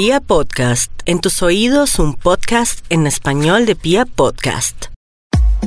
Pia 0.00 0.20
Podcast, 0.20 0.92
en 1.06 1.20
tus 1.20 1.42
oídos 1.42 1.98
un 1.98 2.14
podcast 2.14 2.86
en 2.88 3.08
español 3.08 3.66
de 3.66 3.74
Pia 3.74 4.04
Podcast. 4.06 4.84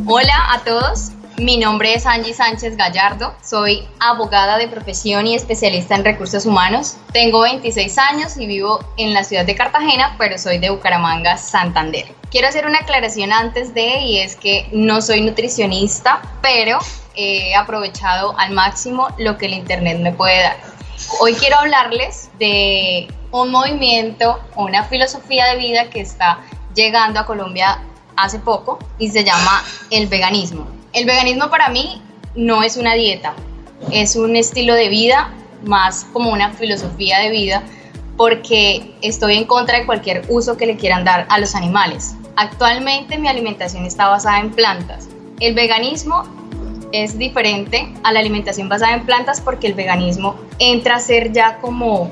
Hola 0.07 0.53
a 0.53 0.63
todos, 0.63 1.11
mi 1.37 1.57
nombre 1.57 1.93
es 1.93 2.05
Angie 2.05 2.33
Sánchez 2.33 2.77
Gallardo, 2.77 3.35
soy 3.43 3.85
abogada 3.99 4.57
de 4.57 4.69
profesión 4.69 5.27
y 5.27 5.35
especialista 5.35 5.95
en 5.95 6.05
recursos 6.05 6.45
humanos. 6.45 6.95
Tengo 7.11 7.41
26 7.41 7.97
años 7.97 8.37
y 8.37 8.45
vivo 8.45 8.79
en 8.95 9.13
la 9.13 9.25
ciudad 9.25 9.45
de 9.45 9.53
Cartagena, 9.53 10.15
pero 10.17 10.37
soy 10.37 10.59
de 10.59 10.69
Bucaramanga, 10.69 11.35
Santander. 11.35 12.05
Quiero 12.29 12.47
hacer 12.47 12.65
una 12.65 12.77
aclaración 12.77 13.33
antes 13.33 13.73
de, 13.73 13.99
y 13.99 14.19
es 14.19 14.37
que 14.37 14.69
no 14.71 15.01
soy 15.01 15.19
nutricionista, 15.19 16.21
pero 16.41 16.79
he 17.15 17.53
aprovechado 17.53 18.33
al 18.39 18.53
máximo 18.53 19.09
lo 19.17 19.37
que 19.37 19.47
el 19.47 19.55
Internet 19.55 19.99
me 19.99 20.13
puede 20.13 20.41
dar. 20.41 20.80
Hoy 21.19 21.33
quiero 21.33 21.57
hablarles 21.57 22.29
de 22.39 23.07
un 23.31 23.51
movimiento, 23.51 24.39
una 24.55 24.83
filosofía 24.85 25.47
de 25.47 25.57
vida 25.57 25.89
que 25.89 26.01
está 26.01 26.39
llegando 26.75 27.19
a 27.19 27.25
Colombia 27.25 27.81
hace 28.15 28.39
poco 28.39 28.79
y 28.97 29.09
se 29.09 29.23
llama 29.23 29.63
el 29.89 30.07
veganismo. 30.07 30.67
El 30.93 31.05
veganismo 31.05 31.49
para 31.49 31.69
mí 31.69 32.01
no 32.35 32.63
es 32.63 32.77
una 32.77 32.93
dieta, 32.93 33.33
es 33.91 34.15
un 34.15 34.35
estilo 34.35 34.73
de 34.73 34.89
vida 34.89 35.33
más 35.63 36.05
como 36.11 36.31
una 36.31 36.51
filosofía 36.51 37.19
de 37.19 37.29
vida 37.29 37.63
porque 38.17 38.95
estoy 39.01 39.37
en 39.37 39.45
contra 39.45 39.79
de 39.79 39.85
cualquier 39.85 40.25
uso 40.29 40.57
que 40.57 40.65
le 40.65 40.77
quieran 40.77 41.03
dar 41.03 41.25
a 41.29 41.39
los 41.39 41.55
animales. 41.55 42.15
Actualmente 42.35 43.17
mi 43.17 43.27
alimentación 43.27 43.85
está 43.85 44.07
basada 44.07 44.39
en 44.39 44.51
plantas. 44.51 45.07
El 45.39 45.55
veganismo 45.55 46.23
es 46.91 47.17
diferente 47.17 47.93
a 48.03 48.11
la 48.11 48.19
alimentación 48.19 48.69
basada 48.69 48.93
en 48.93 49.05
plantas 49.05 49.41
porque 49.41 49.67
el 49.67 49.73
veganismo 49.73 50.35
entra 50.59 50.95
a 50.95 50.99
ser 50.99 51.31
ya 51.31 51.57
como, 51.59 52.11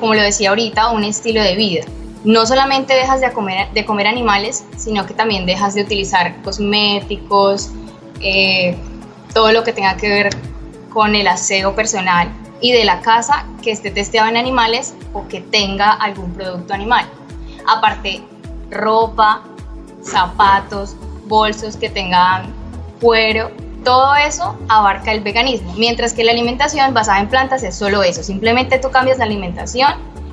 como 0.00 0.14
lo 0.14 0.22
decía 0.22 0.50
ahorita, 0.50 0.90
un 0.90 1.04
estilo 1.04 1.42
de 1.42 1.54
vida. 1.56 1.84
No 2.24 2.44
solamente 2.44 2.94
dejas 2.94 3.20
de 3.20 3.32
comer, 3.32 3.70
de 3.72 3.84
comer 3.84 4.06
animales, 4.06 4.64
sino 4.76 5.06
que 5.06 5.14
también 5.14 5.46
dejas 5.46 5.74
de 5.74 5.82
utilizar 5.82 6.42
cosméticos, 6.42 7.70
eh, 8.20 8.76
todo 9.32 9.52
lo 9.52 9.62
que 9.62 9.72
tenga 9.72 9.96
que 9.96 10.08
ver 10.08 10.30
con 10.90 11.14
el 11.14 11.28
aseo 11.28 11.74
personal 11.74 12.32
y 12.60 12.72
de 12.72 12.84
la 12.84 13.00
casa 13.00 13.46
que 13.62 13.70
esté 13.70 13.90
testeado 13.90 14.28
en 14.28 14.36
animales 14.36 14.94
o 15.12 15.28
que 15.28 15.40
tenga 15.40 15.92
algún 15.92 16.32
producto 16.32 16.74
animal. 16.74 17.06
Aparte, 17.68 18.22
ropa, 18.70 19.42
zapatos, 20.02 20.96
bolsos 21.26 21.76
que 21.76 21.90
tengan 21.90 22.52
cuero 23.00 23.50
todo 23.86 24.16
eso 24.16 24.58
abarca 24.68 25.12
el 25.12 25.20
veganismo, 25.20 25.72
mientras 25.74 26.12
que 26.12 26.24
la 26.24 26.32
alimentación 26.32 26.92
basada 26.92 27.20
en 27.20 27.28
plantas 27.28 27.62
es 27.62 27.76
solo 27.76 28.02
eso, 28.02 28.24
simplemente 28.24 28.80
tú 28.80 28.90
cambias 28.90 29.18
la 29.18 29.26
alimentación 29.26 29.92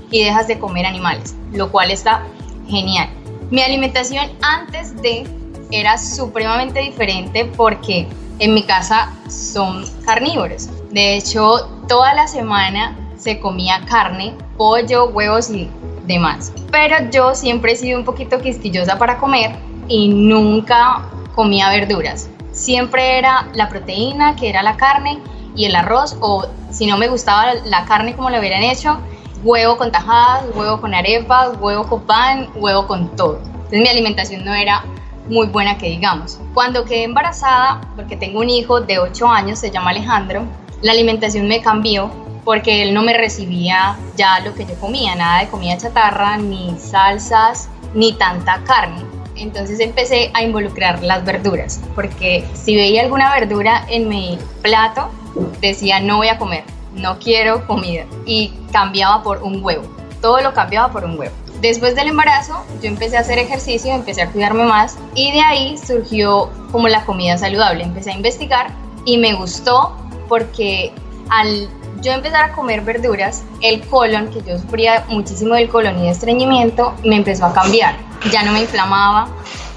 y 0.09 0.23
dejas 0.23 0.47
de 0.47 0.57
comer 0.57 0.87
animales, 0.87 1.35
lo 1.51 1.71
cual 1.71 1.91
está 1.91 2.23
genial. 2.67 3.09
Mi 3.51 3.61
alimentación 3.61 4.25
antes 4.41 4.99
de 5.03 5.27
era 5.69 5.99
supremamente 5.99 6.79
diferente 6.79 7.45
porque 7.45 8.07
en 8.39 8.55
mi 8.55 8.63
casa 8.63 9.13
son 9.29 9.85
carnívoros. 10.03 10.69
De 10.89 11.15
hecho, 11.15 11.69
toda 11.87 12.15
la 12.15 12.27
semana 12.27 12.97
se 13.17 13.39
comía 13.39 13.81
carne, 13.87 14.33
pollo, 14.57 15.09
huevos 15.09 15.51
y 15.51 15.69
demás. 16.07 16.51
Pero 16.71 16.95
yo 17.11 17.35
siempre 17.35 17.73
he 17.73 17.75
sido 17.75 17.99
un 17.99 18.05
poquito 18.05 18.39
quisquillosa 18.39 18.97
para 18.97 19.19
comer 19.19 19.51
y 19.87 20.07
nunca 20.07 21.03
comía 21.35 21.69
verduras 21.69 22.29
siempre 22.53 23.17
era 23.17 23.49
la 23.53 23.67
proteína, 23.67 24.37
que 24.37 24.49
era 24.49 24.63
la 24.63 24.77
carne, 24.77 25.19
y 25.55 25.65
el 25.65 25.75
arroz, 25.75 26.17
o 26.21 26.47
si 26.71 26.87
no 26.87 26.97
me 26.97 27.09
gustaba 27.09 27.53
la 27.65 27.85
carne 27.85 28.15
como 28.15 28.29
lo 28.29 28.39
hubieran 28.39 28.63
hecho, 28.63 28.99
huevo 29.43 29.77
con 29.77 29.91
tajadas, 29.91 30.45
huevo 30.55 30.79
con 30.79 30.93
arepas, 30.93 31.51
huevo 31.59 31.83
con 31.87 32.01
pan, 32.01 32.49
huevo 32.55 32.87
con 32.87 33.15
todo. 33.15 33.39
Entonces 33.43 33.81
mi 33.81 33.87
alimentación 33.89 34.45
no 34.45 34.53
era 34.53 34.83
muy 35.27 35.47
buena 35.47 35.77
que 35.77 35.89
digamos. 35.89 36.39
Cuando 36.53 36.85
quedé 36.85 37.03
embarazada, 37.03 37.81
porque 37.95 38.15
tengo 38.15 38.39
un 38.39 38.49
hijo 38.49 38.81
de 38.81 38.99
8 38.99 39.27
años, 39.27 39.59
se 39.59 39.69
llama 39.69 39.91
Alejandro, 39.91 40.43
la 40.81 40.91
alimentación 40.91 41.47
me 41.47 41.61
cambió 41.61 42.09
porque 42.43 42.83
él 42.83 42.93
no 42.93 43.03
me 43.03 43.13
recibía 43.13 43.97
ya 44.17 44.39
lo 44.41 44.53
que 44.53 44.65
yo 44.65 44.75
comía, 44.75 45.15
nada 45.15 45.39
de 45.39 45.47
comida 45.47 45.77
chatarra, 45.77 46.37
ni 46.37 46.75
salsas, 46.77 47.69
ni 47.93 48.13
tanta 48.13 48.61
carne. 48.63 49.12
Entonces 49.43 49.79
empecé 49.81 50.31
a 50.33 50.41
involucrar 50.41 51.03
las 51.03 51.25
verduras, 51.25 51.81
porque 51.95 52.45
si 52.53 52.75
veía 52.75 53.01
alguna 53.01 53.29
verdura 53.33 53.85
en 53.89 54.07
mi 54.07 54.39
plato, 54.61 55.09
decía 55.59 55.99
no 55.99 56.17
voy 56.17 56.29
a 56.29 56.37
comer, 56.37 56.63
no 56.95 57.19
quiero 57.19 57.67
comida 57.67 58.05
y 58.25 58.53
cambiaba 58.71 59.21
por 59.21 59.43
un 59.43 59.63
huevo. 59.63 59.83
Todo 60.21 60.41
lo 60.41 60.53
cambiaba 60.53 60.91
por 60.93 61.03
un 61.03 61.19
huevo. 61.19 61.35
Después 61.59 61.93
del 61.95 62.07
embarazo, 62.07 62.63
yo 62.81 62.87
empecé 62.87 63.17
a 63.17 63.19
hacer 63.19 63.37
ejercicio, 63.37 63.93
empecé 63.93 64.21
a 64.21 64.29
cuidarme 64.29 64.63
más 64.63 64.97
y 65.13 65.31
de 65.33 65.41
ahí 65.41 65.77
surgió 65.77 66.49
como 66.71 66.87
la 66.87 67.03
comida 67.03 67.37
saludable. 67.37 67.83
Empecé 67.83 68.11
a 68.11 68.15
investigar 68.15 68.71
y 69.05 69.17
me 69.17 69.33
gustó 69.33 69.95
porque 70.29 70.93
al 71.29 71.69
yo 72.01 72.11
empezar 72.11 72.45
a 72.45 72.53
comer 72.53 72.81
verduras, 72.81 73.43
el 73.61 73.81
colon, 73.87 74.29
que 74.29 74.41
yo 74.41 74.57
sufría 74.57 75.05
muchísimo 75.09 75.55
del 75.55 75.69
colon 75.69 75.99
y 75.99 76.03
de 76.03 76.09
estreñimiento, 76.09 76.93
me 77.03 77.15
empezó 77.15 77.45
a 77.45 77.53
cambiar. 77.53 77.95
Ya 78.31 78.43
no 78.43 78.51
me 78.53 78.61
inflamaba 78.61 79.27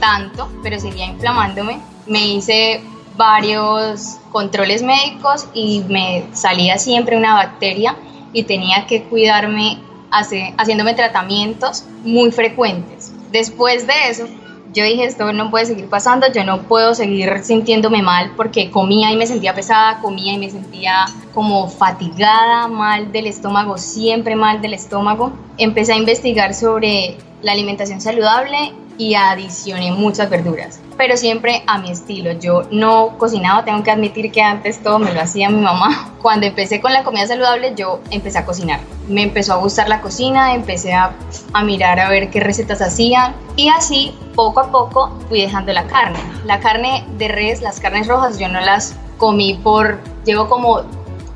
tanto, 0.01 0.49
pero 0.63 0.79
seguía 0.79 1.07
inflamándome. 1.07 1.81
Me 2.07 2.27
hice 2.27 2.83
varios 3.17 4.19
controles 4.31 4.83
médicos 4.83 5.47
y 5.55 5.83
me 5.89 6.27
salía 6.33 6.79
siempre 6.79 7.17
una 7.17 7.35
bacteria 7.35 7.97
y 8.33 8.45
tenía 8.45 8.87
que 8.87 9.05
cuidarme 9.05 9.79
haciéndome 10.11 10.95
tratamientos 10.95 11.85
muy 12.05 12.31
frecuentes. 12.31 13.13
Después 13.33 13.87
de 13.87 13.95
eso, 14.09 14.27
yo 14.73 14.85
dije, 14.85 15.05
esto 15.05 15.33
no 15.33 15.51
puede 15.51 15.67
seguir 15.67 15.89
pasando, 15.89 16.27
yo 16.33 16.45
no 16.45 16.63
puedo 16.63 16.95
seguir 16.95 17.43
sintiéndome 17.43 18.03
mal 18.03 18.33
porque 18.37 18.71
comía 18.71 19.11
y 19.11 19.17
me 19.17 19.27
sentía 19.27 19.55
pesada, 19.55 20.01
comía 20.01 20.35
y 20.35 20.39
me 20.39 20.51
sentía 20.51 21.07
como 21.33 21.69
fatigada, 21.69 22.69
mal 22.69 23.11
del 23.11 23.27
estómago, 23.27 23.79
siempre 23.79 24.37
mal 24.37 24.61
del 24.61 24.75
estómago. 24.75 25.33
Empecé 25.57 25.95
a 25.95 25.97
investigar 25.97 26.55
sobre 26.55 27.17
la 27.47 27.53
alimentación 27.53 28.01
saludable 28.01 28.73
y 28.99 29.15
adicioné 29.15 29.93
muchas 29.93 30.29
verduras, 30.29 30.81
pero 30.97 31.17
siempre 31.17 31.63
a 31.69 31.79
mi 31.79 31.93
estilo. 31.93 32.33
Yo 32.33 32.65
no 32.73 33.17
cocinaba, 33.19 33.65
tengo 33.65 33.85
que 33.85 33.93
admitir 33.93 34.33
que 34.33 34.43
antes 34.43 34.83
todo 34.83 34.99
me 34.99 35.15
lo 35.15 35.21
hacía 35.21 35.49
mi 35.49 35.61
mamá. 35.61 36.13
Cuando 36.23 36.47
empecé 36.47 36.81
con 36.81 36.93
la 36.93 37.05
comida 37.05 37.25
saludable, 37.29 37.73
yo 37.77 38.01
empecé 38.11 38.39
a 38.39 38.45
cocinar. 38.45 38.81
Me 39.07 39.23
empezó 39.23 39.53
a 39.53 39.59
gustar 39.59 39.89
la 39.89 40.01
cocina, 40.01 40.55
empecé 40.55 40.93
a, 40.93 41.13
a 41.53 41.63
mirar 41.63 42.01
a 42.01 42.09
ver 42.09 42.31
qué 42.31 42.41
recetas 42.41 42.83
hacían 42.83 43.37
y 43.55 43.69
así 43.69 44.13
poco 44.35 44.59
a 44.59 44.73
poco 44.73 45.17
fui 45.29 45.41
dejando 45.41 45.73
la 45.73 45.87
carne. 45.87 46.19
La 46.47 46.59
carne 46.59 47.07
de 47.17 47.29
res, 47.29 47.63
las 47.63 47.79
carnes 47.79 48.09
rojas, 48.09 48.41
yo 48.41 48.49
no 48.49 48.61
las 48.61 48.97
comí 49.19 49.55
por, 49.63 50.01
llevo 50.25 50.49
como 50.49 50.81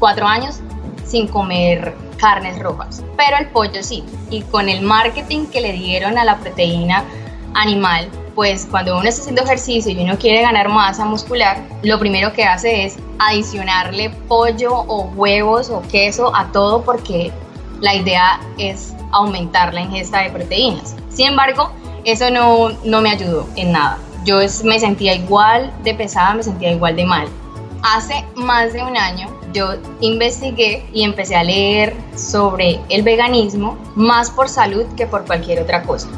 cuatro 0.00 0.26
años 0.26 0.58
sin 1.06 1.28
comer 1.28 1.94
carnes 2.20 2.58
rojas, 2.58 3.02
pero 3.16 3.36
el 3.38 3.46
pollo 3.46 3.82
sí. 3.82 4.04
Y 4.30 4.42
con 4.42 4.68
el 4.68 4.82
marketing 4.82 5.46
que 5.46 5.60
le 5.60 5.72
dieron 5.72 6.18
a 6.18 6.24
la 6.24 6.38
proteína 6.38 7.04
animal, 7.54 8.08
pues 8.34 8.66
cuando 8.70 8.96
uno 8.98 9.08
está 9.08 9.22
haciendo 9.22 9.42
ejercicio 9.42 9.92
y 9.92 10.02
uno 10.02 10.16
quiere 10.18 10.42
ganar 10.42 10.68
masa 10.68 11.04
muscular, 11.04 11.58
lo 11.82 11.98
primero 11.98 12.32
que 12.32 12.44
hace 12.44 12.84
es 12.84 12.96
adicionarle 13.18 14.10
pollo 14.28 14.72
o 14.72 15.02
huevos 15.14 15.70
o 15.70 15.82
queso 15.82 16.34
a 16.34 16.50
todo 16.52 16.82
porque 16.84 17.32
la 17.80 17.94
idea 17.94 18.40
es 18.58 18.94
aumentar 19.12 19.74
la 19.74 19.80
ingesta 19.80 20.22
de 20.22 20.30
proteínas. 20.30 20.94
Sin 21.10 21.28
embargo, 21.28 21.70
eso 22.04 22.30
no, 22.30 22.70
no 22.84 23.00
me 23.00 23.10
ayudó 23.10 23.48
en 23.56 23.72
nada. 23.72 23.98
Yo 24.24 24.38
me 24.64 24.78
sentía 24.78 25.14
igual 25.14 25.72
de 25.82 25.94
pesada, 25.94 26.34
me 26.34 26.42
sentía 26.42 26.72
igual 26.72 26.96
de 26.96 27.06
mal. 27.06 27.28
Hace 27.82 28.24
más 28.34 28.72
de 28.72 28.82
un 28.82 28.96
año 28.96 29.28
yo 29.52 29.74
investigué 30.00 30.84
y 30.92 31.04
empecé 31.04 31.36
a 31.36 31.44
leer 31.44 31.94
sobre 32.16 32.80
el 32.88 33.02
veganismo 33.02 33.78
más 33.94 34.30
por 34.30 34.48
salud 34.48 34.84
que 34.96 35.06
por 35.06 35.24
cualquier 35.24 35.60
otra 35.60 35.82
cosa. 35.82 36.08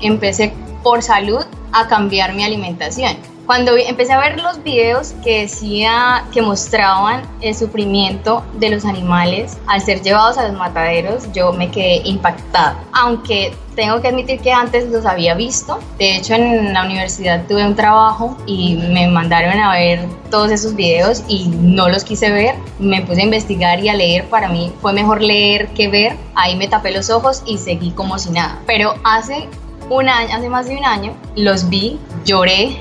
Empecé 0.00 0.52
por 0.82 1.02
salud 1.02 1.44
a 1.72 1.88
cambiar 1.88 2.34
mi 2.34 2.44
alimentación. 2.44 3.16
Cuando 3.50 3.76
empecé 3.76 4.12
a 4.12 4.20
ver 4.20 4.40
los 4.40 4.62
videos 4.62 5.12
que 5.24 5.40
decía 5.40 6.24
que 6.32 6.40
mostraban 6.40 7.22
el 7.40 7.52
sufrimiento 7.52 8.44
de 8.60 8.70
los 8.70 8.84
animales 8.84 9.58
al 9.66 9.80
ser 9.80 10.02
llevados 10.02 10.38
a 10.38 10.46
los 10.46 10.56
mataderos, 10.56 11.24
yo 11.32 11.52
me 11.52 11.68
quedé 11.68 11.96
impactada. 12.04 12.78
Aunque 12.92 13.52
tengo 13.74 14.00
que 14.00 14.06
admitir 14.06 14.38
que 14.38 14.52
antes 14.52 14.88
los 14.90 15.04
había 15.04 15.34
visto. 15.34 15.80
De 15.98 16.14
hecho, 16.14 16.34
en 16.34 16.72
la 16.72 16.84
universidad 16.84 17.44
tuve 17.48 17.66
un 17.66 17.74
trabajo 17.74 18.36
y 18.46 18.76
me 18.76 19.08
mandaron 19.08 19.58
a 19.58 19.72
ver 19.72 20.06
todos 20.30 20.52
esos 20.52 20.76
videos 20.76 21.24
y 21.26 21.48
no 21.48 21.88
los 21.88 22.04
quise 22.04 22.30
ver. 22.30 22.54
Me 22.78 23.02
puse 23.02 23.22
a 23.22 23.24
investigar 23.24 23.80
y 23.80 23.88
a 23.88 23.94
leer. 23.94 24.26
Para 24.26 24.48
mí 24.48 24.72
fue 24.80 24.92
mejor 24.92 25.22
leer 25.22 25.66
que 25.70 25.88
ver. 25.88 26.16
Ahí 26.36 26.54
me 26.54 26.68
tapé 26.68 26.92
los 26.92 27.10
ojos 27.10 27.42
y 27.46 27.58
seguí 27.58 27.90
como 27.90 28.16
si 28.16 28.30
nada. 28.30 28.60
Pero 28.68 28.94
hace 29.02 29.48
un 29.88 30.08
año, 30.08 30.36
hace 30.36 30.48
más 30.48 30.68
de 30.68 30.76
un 30.76 30.84
año, 30.84 31.16
los 31.34 31.68
vi, 31.68 31.98
lloré, 32.24 32.78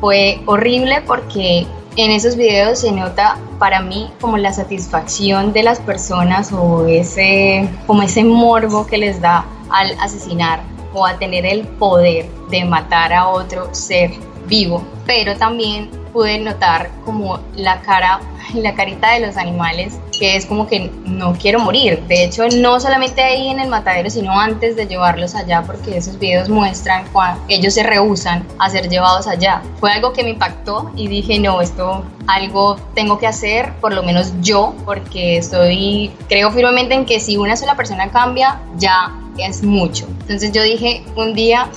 fue 0.00 0.40
horrible 0.46 1.02
porque 1.06 1.66
en 1.96 2.10
esos 2.10 2.36
videos 2.36 2.80
se 2.80 2.92
nota 2.92 3.38
para 3.58 3.80
mí 3.80 4.10
como 4.20 4.36
la 4.36 4.52
satisfacción 4.52 5.52
de 5.52 5.64
las 5.64 5.80
personas 5.80 6.52
o 6.52 6.86
ese 6.86 7.68
como 7.86 8.02
ese 8.02 8.22
morbo 8.24 8.86
que 8.86 8.98
les 8.98 9.20
da 9.20 9.44
al 9.70 9.90
asesinar 10.00 10.60
o 10.94 11.04
a 11.04 11.18
tener 11.18 11.44
el 11.44 11.66
poder 11.66 12.26
de 12.50 12.64
matar 12.64 13.12
a 13.12 13.28
otro 13.28 13.74
ser 13.74 14.12
vivo, 14.46 14.82
pero 15.06 15.36
también 15.36 15.90
pude 16.12 16.38
notar 16.38 16.90
como 17.04 17.40
la 17.54 17.80
cara, 17.80 18.20
la 18.54 18.74
carita 18.74 19.12
de 19.12 19.20
los 19.26 19.36
animales, 19.36 19.98
que 20.18 20.36
es 20.36 20.46
como 20.46 20.66
que 20.66 20.90
no 21.04 21.32
quiero 21.34 21.60
morir. 21.60 22.02
De 22.08 22.24
hecho, 22.24 22.48
no 22.48 22.80
solamente 22.80 23.22
ahí 23.22 23.48
en 23.48 23.60
el 23.60 23.68
matadero, 23.68 24.10
sino 24.10 24.38
antes 24.38 24.76
de 24.76 24.86
llevarlos 24.86 25.34
allá, 25.34 25.62
porque 25.62 25.96
esos 25.96 26.18
videos 26.18 26.48
muestran 26.48 27.04
cuando 27.12 27.40
ellos 27.48 27.74
se 27.74 27.82
rehusan 27.82 28.46
a 28.58 28.68
ser 28.70 28.88
llevados 28.88 29.26
allá. 29.26 29.62
Fue 29.80 29.92
algo 29.92 30.12
que 30.12 30.24
me 30.24 30.30
impactó 30.30 30.90
y 30.96 31.08
dije, 31.08 31.38
no, 31.38 31.60
esto 31.60 32.04
algo 32.26 32.76
tengo 32.94 33.18
que 33.18 33.26
hacer, 33.26 33.72
por 33.80 33.94
lo 33.94 34.02
menos 34.02 34.32
yo, 34.40 34.74
porque 34.84 35.38
estoy, 35.38 36.12
creo 36.28 36.50
firmemente 36.50 36.94
en 36.94 37.06
que 37.06 37.20
si 37.20 37.36
una 37.36 37.56
sola 37.56 37.74
persona 37.74 38.10
cambia, 38.10 38.60
ya 38.76 39.12
es 39.38 39.62
mucho. 39.62 40.06
Entonces 40.20 40.52
yo 40.52 40.62
dije, 40.62 41.04
un 41.16 41.34
día 41.34 41.70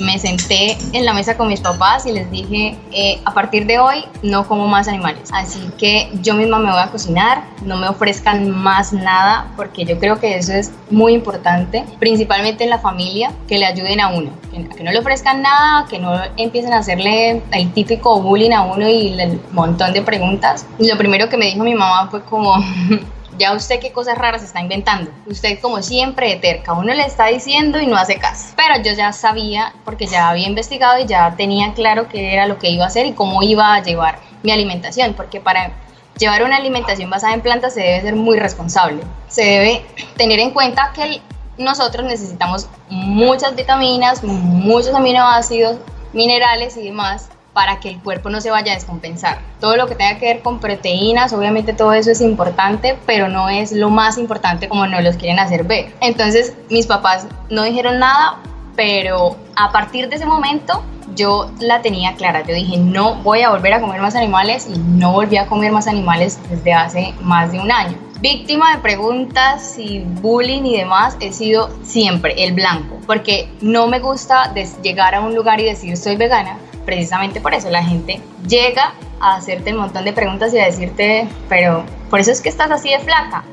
me 0.00 0.18
senté 0.18 0.76
en 0.92 1.04
la 1.04 1.12
mesa 1.12 1.36
con 1.36 1.48
mis 1.48 1.60
papás 1.60 2.06
y 2.06 2.12
les 2.12 2.30
dije, 2.30 2.76
eh, 2.92 3.20
a 3.24 3.32
partir 3.32 3.66
de 3.66 3.78
hoy 3.78 4.04
no 4.22 4.46
como 4.46 4.66
más 4.66 4.88
animales. 4.88 5.30
Así 5.32 5.60
que 5.78 6.10
yo 6.22 6.34
misma 6.34 6.58
me 6.58 6.70
voy 6.70 6.80
a 6.80 6.90
cocinar, 6.90 7.44
no 7.62 7.76
me 7.76 7.88
ofrezcan 7.88 8.50
más 8.50 8.92
nada, 8.92 9.52
porque 9.56 9.84
yo 9.84 9.98
creo 9.98 10.18
que 10.18 10.36
eso 10.36 10.52
es 10.52 10.72
muy 10.90 11.14
importante, 11.14 11.84
principalmente 11.98 12.64
en 12.64 12.70
la 12.70 12.78
familia, 12.78 13.32
que 13.48 13.58
le 13.58 13.66
ayuden 13.66 14.00
a 14.00 14.08
uno, 14.08 14.30
que, 14.50 14.82
no 14.82 14.90
le 14.90 14.98
ofrezcan 14.98 15.42
nada, 15.42 15.86
que 15.88 15.98
no 15.98 16.12
empiecen 16.36 16.72
a 16.72 16.78
hacerle 16.78 17.42
el 17.52 17.72
típico 17.72 18.20
bullying 18.20 18.52
a 18.52 18.62
uno 18.62 18.88
y 18.88 19.18
el 19.20 19.40
montón 19.52 19.92
de 19.92 20.02
preguntas. 20.02 20.66
Lo 20.78 20.96
primero 20.98 21.28
que 21.28 21.36
me 21.36 21.46
dijo 21.46 21.62
mi 21.62 21.74
mamá 21.74 22.08
fue 22.10 22.22
como... 22.22 22.54
ya 23.38 23.52
usted 23.54 23.80
qué 23.80 23.92
cosas 23.92 24.18
raras 24.18 24.42
está 24.42 24.60
inventando. 24.60 25.10
Usted 25.26 25.60
como 25.60 25.82
siempre 25.82 26.28
de 26.28 26.36
terca, 26.36 26.72
uno 26.72 26.92
le 26.94 27.04
está 27.04 27.26
diciendo 27.26 27.80
y 27.80 27.86
no 27.86 27.96
hace 27.96 28.18
caso. 28.18 28.54
Pero 28.56 28.82
yo 28.82 28.92
ya 28.92 29.12
sabía, 29.12 29.74
porque 29.84 30.06
ya 30.06 30.28
había 30.28 30.46
investigado 30.46 30.98
y 30.98 31.06
ya 31.06 31.34
tenía 31.36 31.72
claro 31.74 32.08
qué 32.08 32.32
era 32.32 32.46
lo 32.46 32.58
que 32.58 32.70
iba 32.70 32.84
a 32.84 32.88
hacer 32.88 33.06
y 33.06 33.12
cómo 33.12 33.42
iba 33.42 33.74
a 33.74 33.82
llevar 33.82 34.18
mi 34.42 34.52
alimentación, 34.52 35.14
porque 35.14 35.40
para 35.40 35.72
llevar 36.18 36.44
una 36.44 36.56
alimentación 36.56 37.10
basada 37.10 37.34
en 37.34 37.40
plantas 37.40 37.74
se 37.74 37.80
debe 37.80 38.02
ser 38.02 38.16
muy 38.16 38.38
responsable. 38.38 39.02
Se 39.28 39.42
debe 39.42 39.86
tener 40.16 40.38
en 40.38 40.50
cuenta 40.50 40.92
que 40.94 41.20
nosotros 41.58 42.04
necesitamos 42.06 42.68
muchas 42.88 43.54
vitaminas, 43.54 44.22
muchos 44.22 44.94
aminoácidos, 44.94 45.78
minerales 46.12 46.76
y 46.76 46.84
demás 46.84 47.30
para 47.54 47.80
que 47.80 47.88
el 47.88 48.00
cuerpo 48.00 48.28
no 48.28 48.40
se 48.40 48.50
vaya 48.50 48.72
a 48.72 48.74
descompensar. 48.74 49.38
Todo 49.60 49.76
lo 49.76 49.86
que 49.86 49.94
tenga 49.94 50.18
que 50.18 50.26
ver 50.26 50.42
con 50.42 50.58
proteínas, 50.58 51.32
obviamente 51.32 51.72
todo 51.72 51.94
eso 51.94 52.10
es 52.10 52.20
importante, 52.20 52.98
pero 53.06 53.28
no 53.28 53.48
es 53.48 53.72
lo 53.72 53.88
más 53.88 54.18
importante 54.18 54.68
como 54.68 54.86
nos 54.86 55.02
los 55.02 55.16
quieren 55.16 55.38
hacer 55.38 55.64
ver. 55.64 55.94
Entonces 56.00 56.52
mis 56.68 56.86
papás 56.86 57.26
no 57.48 57.62
dijeron 57.62 58.00
nada, 58.00 58.40
pero 58.76 59.36
a 59.56 59.72
partir 59.72 60.08
de 60.08 60.16
ese 60.16 60.26
momento 60.26 60.82
yo 61.14 61.50
la 61.60 61.80
tenía 61.80 62.14
clara. 62.14 62.42
Yo 62.46 62.54
dije, 62.54 62.76
no 62.76 63.16
voy 63.22 63.42
a 63.42 63.50
volver 63.50 63.74
a 63.74 63.80
comer 63.80 64.00
más 64.00 64.16
animales 64.16 64.66
y 64.68 64.76
no 64.76 65.12
volví 65.12 65.36
a 65.36 65.46
comer 65.46 65.70
más 65.70 65.86
animales 65.86 66.38
desde 66.50 66.72
hace 66.72 67.14
más 67.20 67.52
de 67.52 67.60
un 67.60 67.70
año. 67.70 67.96
Víctima 68.20 68.74
de 68.74 68.82
preguntas 68.82 69.78
y 69.78 70.00
bullying 70.00 70.62
y 70.62 70.78
demás, 70.78 71.16
he 71.20 71.32
sido 71.32 71.70
siempre 71.82 72.42
el 72.42 72.54
blanco, 72.54 72.98
porque 73.06 73.50
no 73.60 73.86
me 73.86 73.98
gusta 73.98 74.52
llegar 74.82 75.14
a 75.14 75.20
un 75.20 75.34
lugar 75.34 75.60
y 75.60 75.64
decir 75.64 75.96
soy 75.96 76.16
vegana, 76.16 76.56
precisamente 76.84 77.40
por 77.40 77.54
eso 77.54 77.70
la 77.70 77.82
gente 77.82 78.20
llega 78.46 78.94
a 79.20 79.36
hacerte 79.36 79.72
un 79.72 79.80
montón 79.80 80.04
de 80.04 80.12
preguntas 80.12 80.52
y 80.54 80.58
a 80.58 80.66
decirte, 80.66 81.28
pero 81.48 81.84
por 82.10 82.20
eso 82.20 82.30
es 82.30 82.40
que 82.40 82.48
estás 82.48 82.70
así 82.70 82.90
de 82.90 83.00
flaca. 83.00 83.44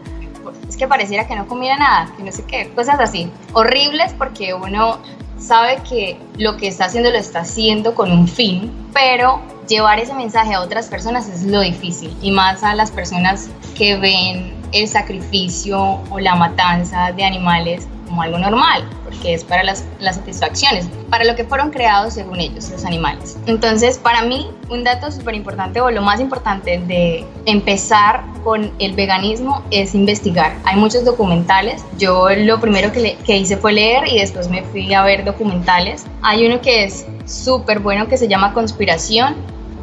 Es 0.67 0.77
que 0.77 0.87
pareciera 0.87 1.27
que 1.27 1.35
no 1.35 1.47
comiera 1.47 1.77
nada, 1.77 2.11
que 2.15 2.23
no 2.23 2.31
sé 2.31 2.43
qué, 2.43 2.69
cosas 2.73 2.99
así. 2.99 3.31
Horribles 3.53 4.13
porque 4.17 4.53
uno 4.53 4.99
sabe 5.37 5.81
que 5.87 6.17
lo 6.37 6.57
que 6.57 6.67
está 6.67 6.85
haciendo 6.85 7.09
lo 7.09 7.17
está 7.17 7.41
haciendo 7.41 7.95
con 7.95 8.11
un 8.11 8.27
fin, 8.27 8.71
pero 8.93 9.41
llevar 9.67 9.99
ese 9.99 10.13
mensaje 10.13 10.53
a 10.53 10.61
otras 10.61 10.87
personas 10.87 11.27
es 11.27 11.43
lo 11.43 11.61
difícil 11.61 12.15
y 12.21 12.31
más 12.31 12.63
a 12.63 12.75
las 12.75 12.91
personas 12.91 13.49
que 13.75 13.97
ven 13.97 14.53
el 14.71 14.87
sacrificio 14.87 16.01
o 16.09 16.19
la 16.19 16.35
matanza 16.35 17.11
de 17.11 17.23
animales 17.23 17.87
como 18.11 18.23
algo 18.23 18.37
normal, 18.37 18.83
porque 19.05 19.33
es 19.33 19.45
para 19.45 19.63
las, 19.63 19.85
las 19.99 20.17
satisfacciones, 20.17 20.89
para 21.09 21.23
lo 21.23 21.33
que 21.33 21.45
fueron 21.45 21.71
creados 21.71 22.15
según 22.15 22.41
ellos, 22.41 22.69
los 22.69 22.83
animales. 22.83 23.37
Entonces, 23.45 23.97
para 23.97 24.23
mí, 24.23 24.51
un 24.69 24.83
dato 24.83 25.09
súper 25.13 25.33
importante 25.33 25.79
o 25.79 25.89
lo 25.89 26.01
más 26.01 26.19
importante 26.19 26.77
de 26.87 27.25
empezar 27.45 28.23
con 28.43 28.69
el 28.79 28.93
veganismo 28.95 29.63
es 29.71 29.95
investigar. 29.95 30.57
Hay 30.65 30.75
muchos 30.75 31.05
documentales. 31.05 31.85
Yo 31.97 32.27
lo 32.35 32.59
primero 32.59 32.91
que, 32.91 33.15
que 33.25 33.37
hice 33.37 33.55
fue 33.55 33.71
leer 33.71 34.09
y 34.09 34.19
después 34.19 34.49
me 34.49 34.61
fui 34.63 34.93
a 34.93 35.03
ver 35.03 35.23
documentales. 35.23 36.05
Hay 36.21 36.45
uno 36.45 36.59
que 36.59 36.83
es 36.83 37.05
súper 37.25 37.79
bueno 37.79 38.09
que 38.09 38.17
se 38.17 38.27
llama 38.27 38.53
Conspiración 38.53 39.35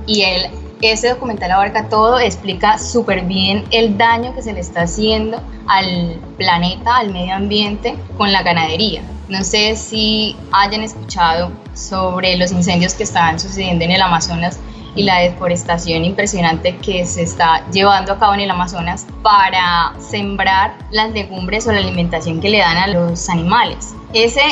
y 0.06 0.22
él 0.22 0.50
ese 0.80 1.08
documental 1.08 1.50
abarca 1.50 1.88
todo, 1.88 2.18
explica 2.18 2.78
súper 2.78 3.24
bien 3.24 3.64
el 3.70 3.96
daño 3.98 4.34
que 4.34 4.42
se 4.42 4.52
le 4.52 4.60
está 4.60 4.82
haciendo 4.82 5.40
al 5.66 6.20
planeta, 6.36 6.96
al 6.96 7.12
medio 7.12 7.34
ambiente 7.34 7.96
con 8.16 8.32
la 8.32 8.42
ganadería. 8.42 9.02
No 9.28 9.44
sé 9.44 9.76
si 9.76 10.36
hayan 10.52 10.82
escuchado 10.82 11.52
sobre 11.74 12.36
los 12.36 12.50
incendios 12.52 12.94
que 12.94 13.02
están 13.02 13.38
sucediendo 13.38 13.84
en 13.84 13.92
el 13.92 14.02
Amazonas 14.02 14.58
y 14.94 15.02
la 15.02 15.18
deforestación 15.18 16.04
impresionante 16.04 16.76
que 16.78 17.04
se 17.06 17.22
está 17.22 17.68
llevando 17.70 18.12
a 18.12 18.18
cabo 18.18 18.34
en 18.34 18.40
el 18.40 18.50
Amazonas 18.50 19.06
para 19.22 19.92
sembrar 20.00 20.76
las 20.90 21.12
legumbres 21.12 21.66
o 21.66 21.72
la 21.72 21.78
alimentación 21.78 22.40
que 22.40 22.48
le 22.48 22.58
dan 22.58 22.76
a 22.78 22.86
los 22.88 23.28
animales. 23.28 23.94
Ese 24.12 24.42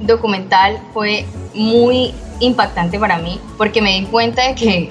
documental 0.00 0.80
fue 0.92 1.26
muy 1.54 2.14
impactante 2.40 2.98
para 2.98 3.18
mí 3.18 3.40
porque 3.56 3.80
me 3.80 3.92
di 3.92 4.06
cuenta 4.06 4.48
de 4.48 4.54
que 4.54 4.90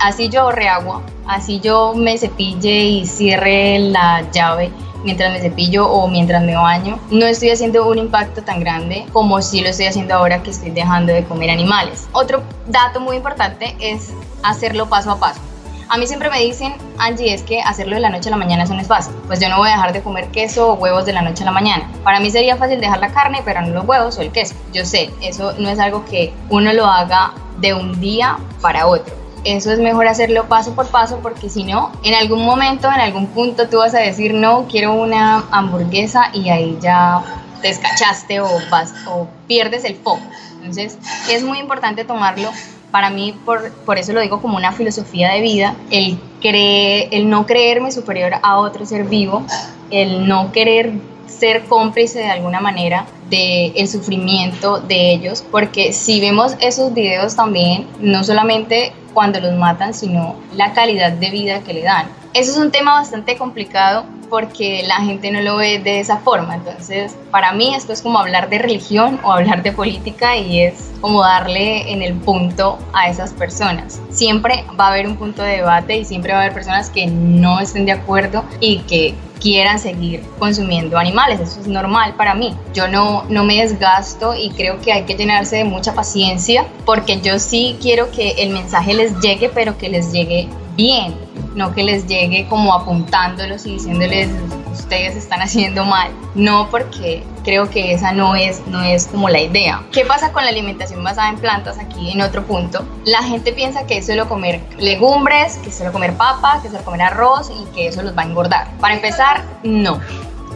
así 0.00 0.28
yo 0.28 0.42
ahorre 0.42 0.68
agua, 0.68 1.02
así 1.26 1.60
yo 1.60 1.94
me 1.94 2.18
cepille 2.18 2.84
y 2.84 3.06
cierre 3.06 3.78
la 3.78 4.24
llave 4.32 4.70
mientras 5.04 5.32
me 5.32 5.40
cepillo 5.40 5.86
o 5.86 6.08
mientras 6.08 6.42
me 6.42 6.56
baño, 6.56 6.98
no 7.10 7.26
estoy 7.26 7.50
haciendo 7.50 7.88
un 7.88 7.98
impacto 7.98 8.42
tan 8.42 8.60
grande 8.60 9.06
como 9.12 9.40
si 9.42 9.60
lo 9.60 9.68
estoy 9.68 9.86
haciendo 9.86 10.14
ahora 10.14 10.42
que 10.42 10.50
estoy 10.50 10.70
dejando 10.70 11.12
de 11.12 11.24
comer 11.24 11.50
animales. 11.50 12.08
Otro 12.12 12.42
dato 12.66 13.00
muy 13.00 13.16
importante 13.16 13.76
es 13.80 14.12
hacerlo 14.42 14.88
paso 14.88 15.10
a 15.10 15.18
paso. 15.18 15.40
A 15.88 15.96
mí 15.96 16.06
siempre 16.06 16.30
me 16.30 16.38
dicen, 16.38 16.74
Angie, 16.98 17.34
es 17.34 17.42
que 17.42 17.60
hacerlo 17.62 17.96
de 17.96 18.00
la 18.00 18.10
noche 18.10 18.28
a 18.28 18.30
la 18.30 18.36
mañana 18.36 18.62
eso 18.62 18.74
no 18.74 18.80
es 18.80 18.86
fácil. 18.86 19.12
Pues 19.26 19.40
yo 19.40 19.48
no 19.48 19.58
voy 19.58 19.70
a 19.70 19.72
dejar 19.72 19.92
de 19.92 20.02
comer 20.02 20.28
queso 20.28 20.70
o 20.70 20.74
huevos 20.74 21.04
de 21.04 21.12
la 21.12 21.20
noche 21.20 21.42
a 21.42 21.46
la 21.46 21.52
mañana. 21.52 21.90
Para 22.04 22.20
mí 22.20 22.30
sería 22.30 22.56
fácil 22.56 22.80
dejar 22.80 23.00
la 23.00 23.10
carne, 23.10 23.42
pero 23.44 23.60
no 23.62 23.70
los 23.70 23.84
huevos 23.84 24.16
o 24.16 24.20
el 24.20 24.30
queso. 24.30 24.54
Yo 24.72 24.84
sé, 24.84 25.10
eso 25.20 25.52
no 25.58 25.68
es 25.68 25.80
algo 25.80 26.04
que 26.04 26.32
uno 26.48 26.72
lo 26.72 26.86
haga 26.86 27.32
de 27.58 27.74
un 27.74 27.98
día 27.98 28.38
para 28.60 28.86
otro. 28.86 29.19
Eso 29.44 29.72
es 29.72 29.78
mejor 29.78 30.06
hacerlo 30.06 30.46
paso 30.48 30.74
por 30.74 30.88
paso 30.88 31.20
porque 31.22 31.48
si 31.48 31.64
no, 31.64 31.92
en 32.02 32.14
algún 32.14 32.44
momento, 32.44 32.88
en 32.88 33.00
algún 33.00 33.26
punto 33.28 33.68
tú 33.68 33.78
vas 33.78 33.94
a 33.94 33.98
decir, 33.98 34.34
no, 34.34 34.66
quiero 34.68 34.92
una 34.92 35.44
hamburguesa 35.50 36.30
y 36.34 36.50
ahí 36.50 36.78
ya 36.80 37.22
te 37.62 37.70
escachaste 37.70 38.40
o, 38.40 38.48
vas, 38.70 38.92
o 39.06 39.28
pierdes 39.46 39.84
el 39.84 39.96
foco. 39.96 40.20
Entonces 40.56 40.98
es 41.30 41.42
muy 41.42 41.58
importante 41.58 42.04
tomarlo 42.04 42.50
para 42.90 43.10
mí, 43.10 43.34
por, 43.44 43.72
por 43.72 43.98
eso 43.98 44.12
lo 44.12 44.20
digo 44.20 44.42
como 44.42 44.56
una 44.56 44.72
filosofía 44.72 45.30
de 45.32 45.40
vida, 45.40 45.74
el, 45.90 46.18
el 46.42 47.30
no 47.30 47.46
creerme 47.46 47.92
superior 47.92 48.32
a 48.42 48.58
otro 48.58 48.84
ser 48.84 49.04
vivo, 49.04 49.44
el 49.90 50.26
no 50.26 50.52
querer 50.52 50.92
ser 51.26 51.64
cómplice 51.64 52.18
de 52.18 52.30
alguna 52.30 52.60
manera 52.60 53.06
del 53.30 53.72
el 53.76 53.88
sufrimiento 53.88 54.80
de 54.80 55.12
ellos, 55.12 55.44
porque 55.50 55.92
si 55.92 56.20
vemos 56.20 56.56
esos 56.60 56.92
videos 56.92 57.36
también, 57.36 57.86
no 58.00 58.24
solamente 58.24 58.92
cuando 59.12 59.40
los 59.40 59.56
matan, 59.56 59.94
sino 59.94 60.36
la 60.54 60.72
calidad 60.72 61.12
de 61.12 61.30
vida 61.30 61.60
que 61.60 61.74
le 61.74 61.82
dan. 61.82 62.06
Eso 62.32 62.52
es 62.52 62.58
un 62.58 62.70
tema 62.70 62.94
bastante 62.94 63.36
complicado 63.36 64.04
porque 64.30 64.84
la 64.86 64.96
gente 64.96 65.30
no 65.32 65.40
lo 65.42 65.56
ve 65.56 65.80
de 65.80 65.98
esa 65.98 66.18
forma. 66.18 66.54
Entonces, 66.54 67.16
para 67.32 67.52
mí 67.52 67.74
esto 67.74 67.92
es 67.92 68.00
como 68.00 68.20
hablar 68.20 68.48
de 68.48 68.58
religión 68.58 69.18
o 69.24 69.32
hablar 69.32 69.62
de 69.62 69.72
política 69.72 70.36
y 70.36 70.60
es 70.60 70.92
como 71.00 71.22
darle 71.22 71.92
en 71.92 72.02
el 72.02 72.14
punto 72.14 72.78
a 72.92 73.08
esas 73.08 73.32
personas. 73.32 74.00
Siempre 74.10 74.64
va 74.78 74.86
a 74.86 74.90
haber 74.92 75.08
un 75.08 75.16
punto 75.16 75.42
de 75.42 75.56
debate 75.56 75.98
y 75.98 76.04
siempre 76.04 76.32
va 76.32 76.38
a 76.38 76.42
haber 76.42 76.54
personas 76.54 76.88
que 76.88 77.06
no 77.08 77.58
estén 77.58 77.84
de 77.84 77.92
acuerdo 77.92 78.44
y 78.60 78.78
que 78.80 79.14
quieran 79.40 79.78
seguir 79.78 80.22
consumiendo 80.38 80.98
animales. 80.98 81.40
Eso 81.40 81.60
es 81.60 81.66
normal 81.66 82.14
para 82.16 82.34
mí. 82.34 82.54
Yo 82.74 82.88
no, 82.88 83.24
no 83.28 83.44
me 83.44 83.60
desgasto 83.60 84.34
y 84.34 84.50
creo 84.50 84.80
que 84.80 84.92
hay 84.92 85.04
que 85.04 85.14
llenarse 85.14 85.56
de 85.56 85.64
mucha 85.64 85.94
paciencia 85.94 86.66
porque 86.84 87.20
yo 87.20 87.38
sí 87.38 87.76
quiero 87.80 88.10
que 88.10 88.30
el 88.38 88.50
mensaje 88.50 88.94
les 88.94 89.18
llegue, 89.20 89.48
pero 89.48 89.76
que 89.78 89.88
les 89.88 90.12
llegue 90.12 90.48
bien, 90.76 91.14
no 91.54 91.74
que 91.74 91.82
les 91.82 92.06
llegue 92.06 92.46
como 92.48 92.72
apuntándolos 92.74 93.66
y 93.66 93.72
diciéndoles 93.72 94.28
ustedes 94.72 95.16
están 95.16 95.40
haciendo 95.40 95.84
mal. 95.84 96.10
No 96.34 96.68
porque 96.70 97.22
creo 97.44 97.70
que 97.70 97.92
esa 97.92 98.12
no 98.12 98.34
es, 98.34 98.66
no 98.66 98.82
es 98.82 99.06
como 99.06 99.28
la 99.28 99.40
idea. 99.40 99.82
¿Qué 99.92 100.04
pasa 100.04 100.32
con 100.32 100.44
la 100.44 100.50
alimentación 100.50 101.02
basada 101.02 101.28
en 101.30 101.38
plantas 101.38 101.78
aquí 101.78 102.10
en 102.10 102.22
otro 102.22 102.44
punto? 102.44 102.86
La 103.04 103.22
gente 103.22 103.52
piensa 103.52 103.86
que 103.86 103.98
es 103.98 104.06
solo 104.06 104.28
comer 104.28 104.60
legumbres, 104.78 105.58
que 105.58 105.70
es 105.70 105.76
solo 105.76 105.92
comer 105.92 106.14
papa, 106.14 106.58
que 106.60 106.68
es 106.68 106.72
solo 106.72 106.84
comer 106.84 107.02
arroz 107.02 107.50
y 107.50 107.64
que 107.74 107.88
eso 107.88 108.02
los 108.02 108.16
va 108.16 108.22
a 108.22 108.26
engordar. 108.26 108.70
Para 108.78 108.94
empezar, 108.94 109.44
no, 109.62 110.00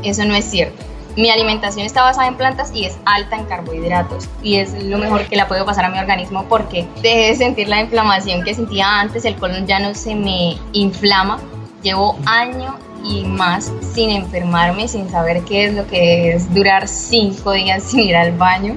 eso 0.02 0.24
no 0.24 0.34
es 0.34 0.44
cierto. 0.44 0.82
mi 1.16 1.30
alimentación 1.30 1.86
está 1.86 2.02
basada 2.02 2.26
en 2.26 2.36
plantas 2.36 2.72
y 2.74 2.86
es 2.86 2.98
alta 3.04 3.36
en 3.36 3.44
carbohidratos 3.44 4.28
y 4.42 4.56
es 4.56 4.74
lo 4.82 4.98
mejor 4.98 5.26
que 5.26 5.36
la 5.36 5.46
puedo 5.46 5.64
pasar 5.64 5.84
a 5.84 5.88
mi 5.88 5.98
organismo 5.98 6.44
porque 6.48 6.88
dejé 7.02 7.28
de 7.28 7.36
sentir 7.36 7.68
la 7.68 7.80
inflamación 7.80 8.42
que 8.42 8.52
sentía 8.52 9.00
antes, 9.00 9.24
el 9.24 9.36
colon 9.36 9.66
ya 9.66 9.78
no 9.78 9.94
se 9.94 10.14
me 10.14 10.58
inflama. 10.72 11.38
Llevo 11.82 12.18
año 12.24 12.78
y 13.04 13.24
más 13.24 13.72
sin 13.94 14.10
enfermarme, 14.10 14.88
sin 14.88 15.10
saber 15.10 15.42
qué 15.44 15.64
es 15.64 15.74
lo 15.74 15.86
que 15.86 16.32
es 16.32 16.52
durar 16.54 16.88
cinco 16.88 17.52
días 17.52 17.82
sin 17.90 18.00
ir 18.00 18.16
al 18.16 18.32
baño 18.32 18.76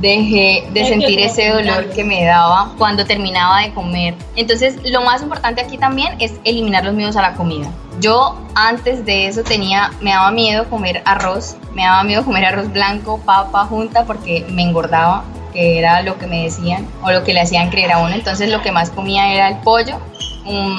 dejé 0.00 0.64
de 0.72 0.84
sentir 0.84 1.18
ese 1.20 1.48
dolor 1.48 1.90
que 1.90 2.04
me 2.04 2.24
daba 2.24 2.72
cuando 2.78 3.04
terminaba 3.04 3.62
de 3.62 3.72
comer. 3.72 4.14
Entonces, 4.36 4.76
lo 4.84 5.02
más 5.02 5.22
importante 5.22 5.60
aquí 5.60 5.76
también 5.76 6.14
es 6.20 6.34
eliminar 6.44 6.84
los 6.84 6.94
miedos 6.94 7.16
a 7.16 7.22
la 7.22 7.34
comida. 7.34 7.68
Yo 8.00 8.38
antes 8.54 9.04
de 9.04 9.26
eso 9.26 9.42
tenía, 9.42 9.90
me 10.00 10.10
daba 10.10 10.30
miedo 10.30 10.68
comer 10.70 11.02
arroz, 11.04 11.56
me 11.74 11.82
daba 11.82 12.04
miedo 12.04 12.24
comer 12.24 12.44
arroz 12.44 12.72
blanco, 12.72 13.20
papa, 13.24 13.64
junta, 13.64 14.04
porque 14.04 14.46
me 14.50 14.62
engordaba, 14.62 15.24
que 15.52 15.78
era 15.78 16.02
lo 16.02 16.16
que 16.18 16.26
me 16.26 16.44
decían 16.44 16.86
o 17.02 17.10
lo 17.10 17.24
que 17.24 17.34
le 17.34 17.40
hacían 17.40 17.70
creer 17.70 17.92
a 17.92 17.98
uno. 17.98 18.14
Entonces 18.14 18.50
lo 18.50 18.62
que 18.62 18.70
más 18.70 18.90
comía 18.90 19.32
era 19.32 19.48
el 19.48 19.56
pollo. 19.58 19.98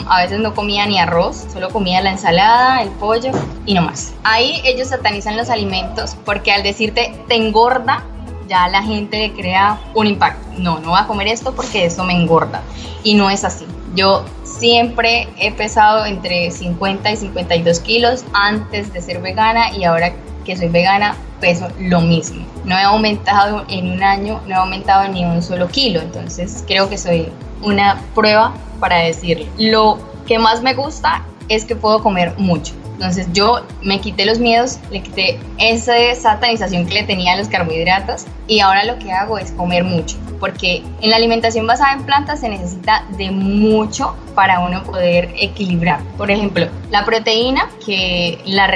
A 0.08 0.22
veces 0.22 0.40
no 0.40 0.54
comía 0.54 0.86
ni 0.86 1.00
arroz, 1.00 1.46
solo 1.52 1.70
comía 1.70 2.02
la 2.02 2.12
ensalada, 2.12 2.82
el 2.82 2.90
pollo 2.90 3.32
y 3.66 3.74
no 3.74 3.82
más. 3.82 4.14
Ahí 4.24 4.62
ellos 4.64 4.90
satanizan 4.90 5.38
los 5.38 5.50
alimentos 5.50 6.16
porque 6.26 6.52
al 6.52 6.64
decirte 6.64 7.14
te 7.28 7.36
engorda, 7.36 8.04
ya 8.48 8.68
la 8.68 8.82
gente 8.82 9.20
le 9.20 9.34
crea 9.34 9.80
un 9.94 10.08
impacto. 10.08 10.46
No, 10.58 10.80
no 10.80 10.90
voy 10.90 11.00
a 11.00 11.08
comer 11.08 11.28
esto 11.28 11.54
porque 11.54 11.86
eso 11.86 12.04
me 12.04 12.14
engorda. 12.14 12.62
Y 13.04 13.14
no 13.14 13.30
es 13.30 13.44
así. 13.44 13.66
Yo 13.96 14.26
siempre 14.44 15.28
he 15.38 15.52
pesado 15.52 16.06
entre 16.06 16.52
50 16.52 17.12
y 17.12 17.18
52 17.18 17.80
kilos 17.80 18.26
antes 18.34 18.92
de 18.92 19.02
ser 19.02 19.22
vegana 19.22 19.76
y 19.76 19.84
ahora 19.84 20.14
que 20.50 20.58
soy 20.58 20.70
vegana 20.70 21.16
peso 21.40 21.68
lo 21.80 22.02
mismo. 22.02 22.44
No 22.66 22.76
he 22.76 22.82
aumentado 22.82 23.66
en 23.70 23.92
un 23.92 24.02
año, 24.02 24.42
no 24.48 24.56
he 24.56 24.58
aumentado 24.58 25.08
ni 25.08 25.24
un 25.24 25.44
solo 25.44 25.68
kilo. 25.68 26.02
Entonces 26.02 26.64
creo 26.68 26.90
que 26.90 26.98
soy 26.98 27.32
una 27.62 28.02
prueba 28.16 28.56
para 28.80 28.98
decirlo. 28.98 29.46
Lo 29.60 30.00
que 30.26 30.40
más 30.40 30.64
me 30.64 30.74
gusta 30.74 31.24
es 31.50 31.66
que 31.66 31.76
puedo 31.76 32.02
comer 32.02 32.34
mucho. 32.38 32.74
Entonces 33.00 33.28
yo 33.32 33.62
me 33.82 34.02
quité 34.02 34.26
los 34.26 34.40
miedos, 34.40 34.78
le 34.92 35.02
quité 35.02 35.40
esa 35.58 35.94
satanización 36.16 36.86
que 36.86 36.96
le 36.96 37.04
tenía 37.04 37.32
a 37.32 37.38
los 37.38 37.48
carbohidratos 37.48 38.26
y 38.46 38.60
ahora 38.60 38.84
lo 38.84 39.00
que 39.00 39.10
hago 39.14 39.38
es 39.38 39.52
comer 39.54 39.86
mucho, 39.86 40.18
porque 40.38 40.84
en 41.00 41.10
la 41.10 41.16
alimentación 41.16 41.66
basada 41.66 41.94
en 41.94 42.04
plantas 42.04 42.42
se 42.42 42.50
necesita 42.50 43.06
de 43.18 43.32
mucho 43.32 44.18
para 44.36 44.60
uno 44.60 44.84
poder 44.84 45.34
equilibrar. 45.38 46.02
Por 46.18 46.30
ejemplo, 46.30 46.68
la 46.92 47.06
proteína 47.06 47.70
que 47.86 48.42
la 48.44 48.70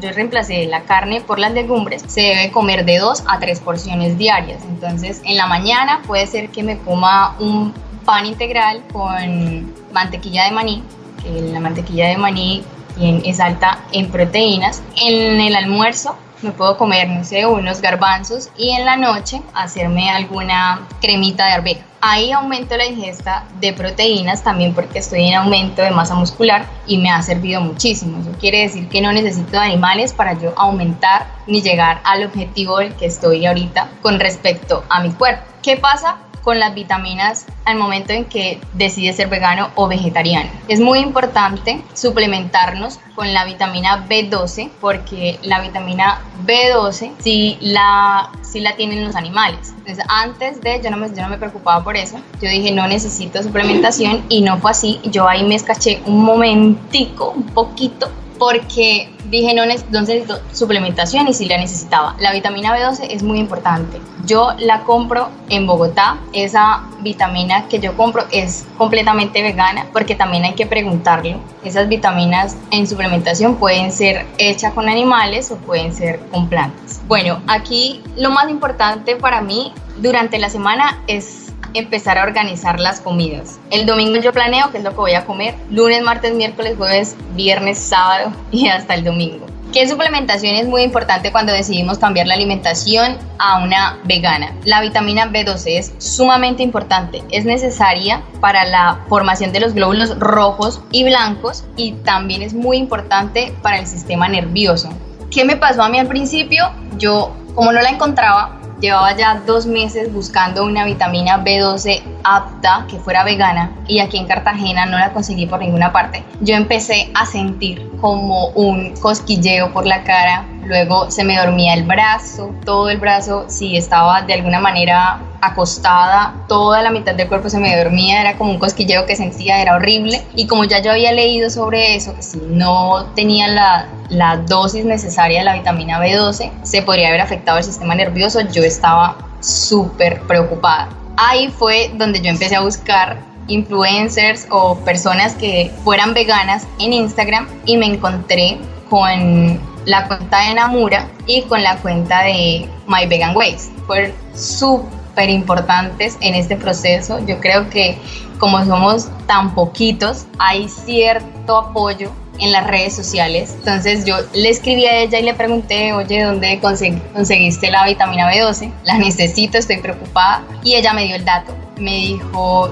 yo 0.00 0.10
reemplacé 0.10 0.66
la 0.66 0.80
carne 0.80 1.20
por 1.20 1.38
las 1.38 1.52
legumbres, 1.52 2.02
se 2.08 2.20
debe 2.20 2.50
comer 2.50 2.84
de 2.84 2.98
2 2.98 3.22
a 3.28 3.38
3 3.38 3.60
porciones 3.60 4.18
diarias. 4.18 4.64
Entonces 4.64 5.22
en 5.24 5.36
la 5.36 5.46
mañana 5.46 6.02
puede 6.04 6.26
ser 6.26 6.48
que 6.48 6.64
me 6.64 6.78
coma 6.78 7.36
un 7.38 7.72
pan 8.04 8.26
integral 8.26 8.82
con 8.92 9.72
mantequilla 9.92 10.46
de 10.46 10.50
maní, 10.50 10.82
que 11.22 11.30
la 11.52 11.60
mantequilla 11.60 12.08
de 12.08 12.16
maní 12.16 12.64
es 12.98 13.40
alta 13.40 13.80
en 13.92 14.10
proteínas. 14.10 14.82
En 14.96 15.40
el 15.40 15.54
almuerzo 15.56 16.16
me 16.42 16.50
puedo 16.50 16.76
comer, 16.76 17.08
no 17.08 17.24
sé, 17.24 17.46
unos 17.46 17.80
garbanzos 17.80 18.50
y 18.56 18.70
en 18.70 18.84
la 18.84 18.96
noche 18.96 19.40
hacerme 19.54 20.10
alguna 20.10 20.86
cremita 21.00 21.46
de 21.46 21.52
arveja. 21.52 21.80
Ahí 22.00 22.32
aumento 22.32 22.76
la 22.76 22.86
ingesta 22.86 23.44
de 23.60 23.72
proteínas 23.72 24.42
también 24.42 24.74
porque 24.74 24.98
estoy 24.98 25.28
en 25.28 25.34
aumento 25.34 25.82
de 25.82 25.92
masa 25.92 26.16
muscular 26.16 26.66
y 26.84 26.98
me 26.98 27.10
ha 27.10 27.22
servido 27.22 27.60
muchísimo. 27.60 28.20
Eso 28.20 28.32
quiere 28.40 28.62
decir 28.62 28.88
que 28.88 29.00
no 29.00 29.12
necesito 29.12 29.58
animales 29.58 30.12
para 30.12 30.32
yo 30.32 30.52
aumentar 30.56 31.26
ni 31.46 31.62
llegar 31.62 32.00
al 32.02 32.24
objetivo 32.24 32.78
del 32.78 32.92
que 32.94 33.06
estoy 33.06 33.46
ahorita 33.46 33.88
con 34.02 34.18
respecto 34.18 34.82
a 34.88 35.00
mi 35.00 35.12
cuerpo. 35.12 35.44
¿Qué 35.62 35.76
pasa 35.76 36.16
con 36.42 36.58
las 36.58 36.74
vitaminas 36.74 37.46
al 37.64 37.76
momento 37.76 38.12
en 38.12 38.24
que 38.24 38.60
decides 38.74 39.16
ser 39.16 39.28
vegano 39.28 39.70
o 39.74 39.88
vegetariano. 39.88 40.50
Es 40.68 40.80
muy 40.80 40.98
importante 40.98 41.82
suplementarnos 41.94 42.98
con 43.14 43.32
la 43.32 43.44
vitamina 43.44 44.06
B12 44.08 44.70
porque 44.80 45.38
la 45.42 45.60
vitamina 45.60 46.20
B12 46.44 47.12
sí 47.18 47.58
la, 47.60 48.30
sí 48.42 48.60
la 48.60 48.76
tienen 48.76 49.04
los 49.04 49.16
animales. 49.16 49.74
Entonces 49.78 50.04
antes 50.08 50.60
de, 50.60 50.80
yo 50.82 50.90
no, 50.90 50.96
me, 50.96 51.08
yo 51.08 51.22
no 51.22 51.28
me 51.28 51.38
preocupaba 51.38 51.82
por 51.82 51.96
eso, 51.96 52.18
yo 52.40 52.48
dije 52.48 52.72
no 52.72 52.86
necesito 52.86 53.42
suplementación 53.42 54.24
y 54.28 54.42
no 54.42 54.58
fue 54.58 54.72
así. 54.72 55.00
Yo 55.04 55.28
ahí 55.28 55.44
me 55.44 55.54
escaché 55.54 56.02
un 56.06 56.24
momentico, 56.24 57.30
un 57.30 57.44
poquito 57.44 58.10
porque 58.42 59.08
dije 59.30 59.54
no, 59.54 59.64
necesito 59.64 60.40
suplementación 60.52 61.28
y 61.28 61.32
si 61.32 61.46
la 61.46 61.58
necesitaba. 61.58 62.16
La 62.18 62.32
vitamina 62.32 62.76
B12 62.76 63.06
es 63.10 63.22
muy 63.22 63.38
importante. 63.38 64.00
Yo 64.26 64.48
la 64.58 64.82
compro 64.82 65.28
en 65.48 65.64
Bogotá. 65.64 66.18
Esa 66.32 66.82
vitamina 67.02 67.68
que 67.68 67.78
yo 67.78 67.96
compro 67.96 68.24
es 68.32 68.64
completamente 68.76 69.44
vegana 69.44 69.86
porque 69.92 70.16
también 70.16 70.42
hay 70.42 70.54
que 70.54 70.66
preguntarlo. 70.66 71.38
Esas 71.62 71.88
vitaminas 71.88 72.56
en 72.72 72.88
suplementación 72.88 73.54
pueden 73.54 73.92
ser 73.92 74.26
hechas 74.38 74.72
con 74.72 74.88
animales 74.88 75.52
o 75.52 75.56
pueden 75.58 75.94
ser 75.94 76.18
con 76.32 76.48
plantas. 76.48 77.00
Bueno, 77.06 77.40
aquí 77.46 78.02
lo 78.16 78.30
más 78.30 78.50
importante 78.50 79.14
para 79.14 79.40
mí 79.40 79.72
durante 79.98 80.40
la 80.40 80.50
semana 80.50 81.00
es 81.06 81.51
empezar 81.74 82.18
a 82.18 82.22
organizar 82.22 82.80
las 82.80 83.00
comidas. 83.00 83.58
El 83.70 83.86
domingo 83.86 84.20
yo 84.20 84.32
planeo 84.32 84.70
qué 84.70 84.78
es 84.78 84.84
lo 84.84 84.90
que 84.90 84.96
voy 84.96 85.14
a 85.14 85.24
comer, 85.24 85.54
lunes, 85.70 86.02
martes, 86.02 86.34
miércoles, 86.34 86.74
jueves, 86.76 87.16
viernes, 87.34 87.78
sábado 87.78 88.32
y 88.50 88.68
hasta 88.68 88.94
el 88.94 89.04
domingo. 89.04 89.46
¿Qué 89.72 89.88
suplementación 89.88 90.54
es 90.56 90.66
muy 90.66 90.82
importante 90.82 91.32
cuando 91.32 91.50
decidimos 91.50 91.96
cambiar 91.96 92.26
la 92.26 92.34
alimentación 92.34 93.16
a 93.38 93.64
una 93.64 93.98
vegana? 94.04 94.54
La 94.64 94.82
vitamina 94.82 95.32
B12 95.32 95.78
es 95.78 95.94
sumamente 95.96 96.62
importante, 96.62 97.22
es 97.30 97.46
necesaria 97.46 98.22
para 98.42 98.66
la 98.66 99.00
formación 99.08 99.50
de 99.50 99.60
los 99.60 99.72
glóbulos 99.72 100.18
rojos 100.18 100.82
y 100.90 101.04
blancos 101.04 101.64
y 101.74 101.92
también 102.04 102.42
es 102.42 102.52
muy 102.52 102.76
importante 102.76 103.54
para 103.62 103.78
el 103.78 103.86
sistema 103.86 104.28
nervioso. 104.28 104.90
¿Qué 105.30 105.46
me 105.46 105.56
pasó 105.56 105.82
a 105.82 105.88
mí 105.88 105.98
al 105.98 106.06
principio? 106.06 106.70
Yo, 106.98 107.34
como 107.54 107.72
no 107.72 107.80
la 107.80 107.88
encontraba, 107.88 108.60
Llevaba 108.82 109.16
ya 109.16 109.40
dos 109.46 109.64
meses 109.64 110.12
buscando 110.12 110.64
una 110.64 110.84
vitamina 110.84 111.38
B12 111.44 112.02
apta 112.24 112.84
que 112.90 112.98
fuera 112.98 113.22
vegana 113.22 113.70
y 113.86 114.00
aquí 114.00 114.18
en 114.18 114.26
Cartagena 114.26 114.86
no 114.86 114.98
la 114.98 115.12
conseguí 115.12 115.46
por 115.46 115.60
ninguna 115.60 115.92
parte. 115.92 116.24
Yo 116.40 116.56
empecé 116.56 117.08
a 117.14 117.24
sentir 117.24 117.91
como 118.02 118.48
un 118.48 118.94
cosquilleo 118.96 119.72
por 119.72 119.86
la 119.86 120.02
cara, 120.02 120.44
luego 120.64 121.08
se 121.08 121.22
me 121.22 121.38
dormía 121.38 121.74
el 121.74 121.84
brazo, 121.84 122.52
todo 122.64 122.90
el 122.90 122.98
brazo, 122.98 123.44
si 123.46 123.76
estaba 123.76 124.22
de 124.22 124.34
alguna 124.34 124.58
manera 124.58 125.20
acostada, 125.40 126.34
toda 126.48 126.82
la 126.82 126.90
mitad 126.90 127.14
del 127.14 127.28
cuerpo 127.28 127.48
se 127.48 127.60
me 127.60 127.76
dormía, 127.76 128.20
era 128.20 128.36
como 128.36 128.50
un 128.50 128.58
cosquilleo 128.58 129.06
que 129.06 129.14
sentía, 129.14 129.62
era 129.62 129.76
horrible. 129.76 130.20
Y 130.34 130.48
como 130.48 130.64
ya 130.64 130.82
yo 130.82 130.90
había 130.90 131.12
leído 131.12 131.48
sobre 131.48 131.94
eso, 131.94 132.12
que 132.16 132.22
si 132.22 132.38
no 132.38 133.06
tenía 133.14 133.46
la, 133.46 133.86
la 134.08 134.36
dosis 134.36 134.84
necesaria 134.84 135.38
de 135.38 135.44
la 135.44 135.54
vitamina 135.54 136.00
B12, 136.00 136.50
se 136.62 136.82
podría 136.82 137.08
haber 137.08 137.20
afectado 137.20 137.58
el 137.58 137.64
sistema 137.64 137.94
nervioso, 137.94 138.40
yo 138.40 138.64
estaba 138.64 139.16
súper 139.38 140.20
preocupada. 140.22 140.88
Ahí 141.16 141.52
fue 141.56 141.92
donde 141.94 142.20
yo 142.20 142.30
empecé 142.30 142.56
a 142.56 142.62
buscar 142.62 143.31
influencers 143.52 144.46
o 144.50 144.76
personas 144.76 145.34
que 145.34 145.70
fueran 145.84 146.14
veganas 146.14 146.66
en 146.78 146.92
Instagram 146.92 147.46
y 147.66 147.76
me 147.76 147.86
encontré 147.86 148.58
con 148.88 149.60
la 149.84 150.06
cuenta 150.06 150.48
de 150.48 150.54
Namura 150.54 151.08
y 151.26 151.42
con 151.42 151.62
la 151.62 151.76
cuenta 151.76 152.22
de 152.22 152.68
My 152.86 153.06
Vegan 153.06 153.36
Ways. 153.36 153.70
Fue 153.86 154.14
súper 154.34 155.28
importantes 155.28 156.16
en 156.20 156.34
este 156.34 156.56
proceso. 156.56 157.24
Yo 157.26 157.40
creo 157.40 157.68
que 157.68 157.98
como 158.38 158.64
somos 158.64 159.08
tan 159.26 159.54
poquitos, 159.54 160.26
hay 160.38 160.68
cierto 160.68 161.58
apoyo 161.58 162.10
en 162.38 162.50
las 162.50 162.66
redes 162.66 162.94
sociales. 162.96 163.54
Entonces 163.58 164.04
yo 164.04 164.16
le 164.34 164.48
escribí 164.48 164.86
a 164.86 164.96
ella 164.98 165.20
y 165.20 165.22
le 165.22 165.34
pregunté, 165.34 165.92
oye, 165.92 166.22
¿dónde 166.22 166.58
conseguiste 166.60 167.70
la 167.70 167.86
vitamina 167.86 168.32
B12? 168.32 168.72
La 168.84 168.98
necesito, 168.98 169.58
estoy 169.58 169.78
preocupada. 169.78 170.42
Y 170.64 170.74
ella 170.74 170.92
me 170.92 171.04
dio 171.04 171.16
el 171.16 171.24
dato. 171.24 171.54
Me 171.78 171.92
dijo, 171.92 172.70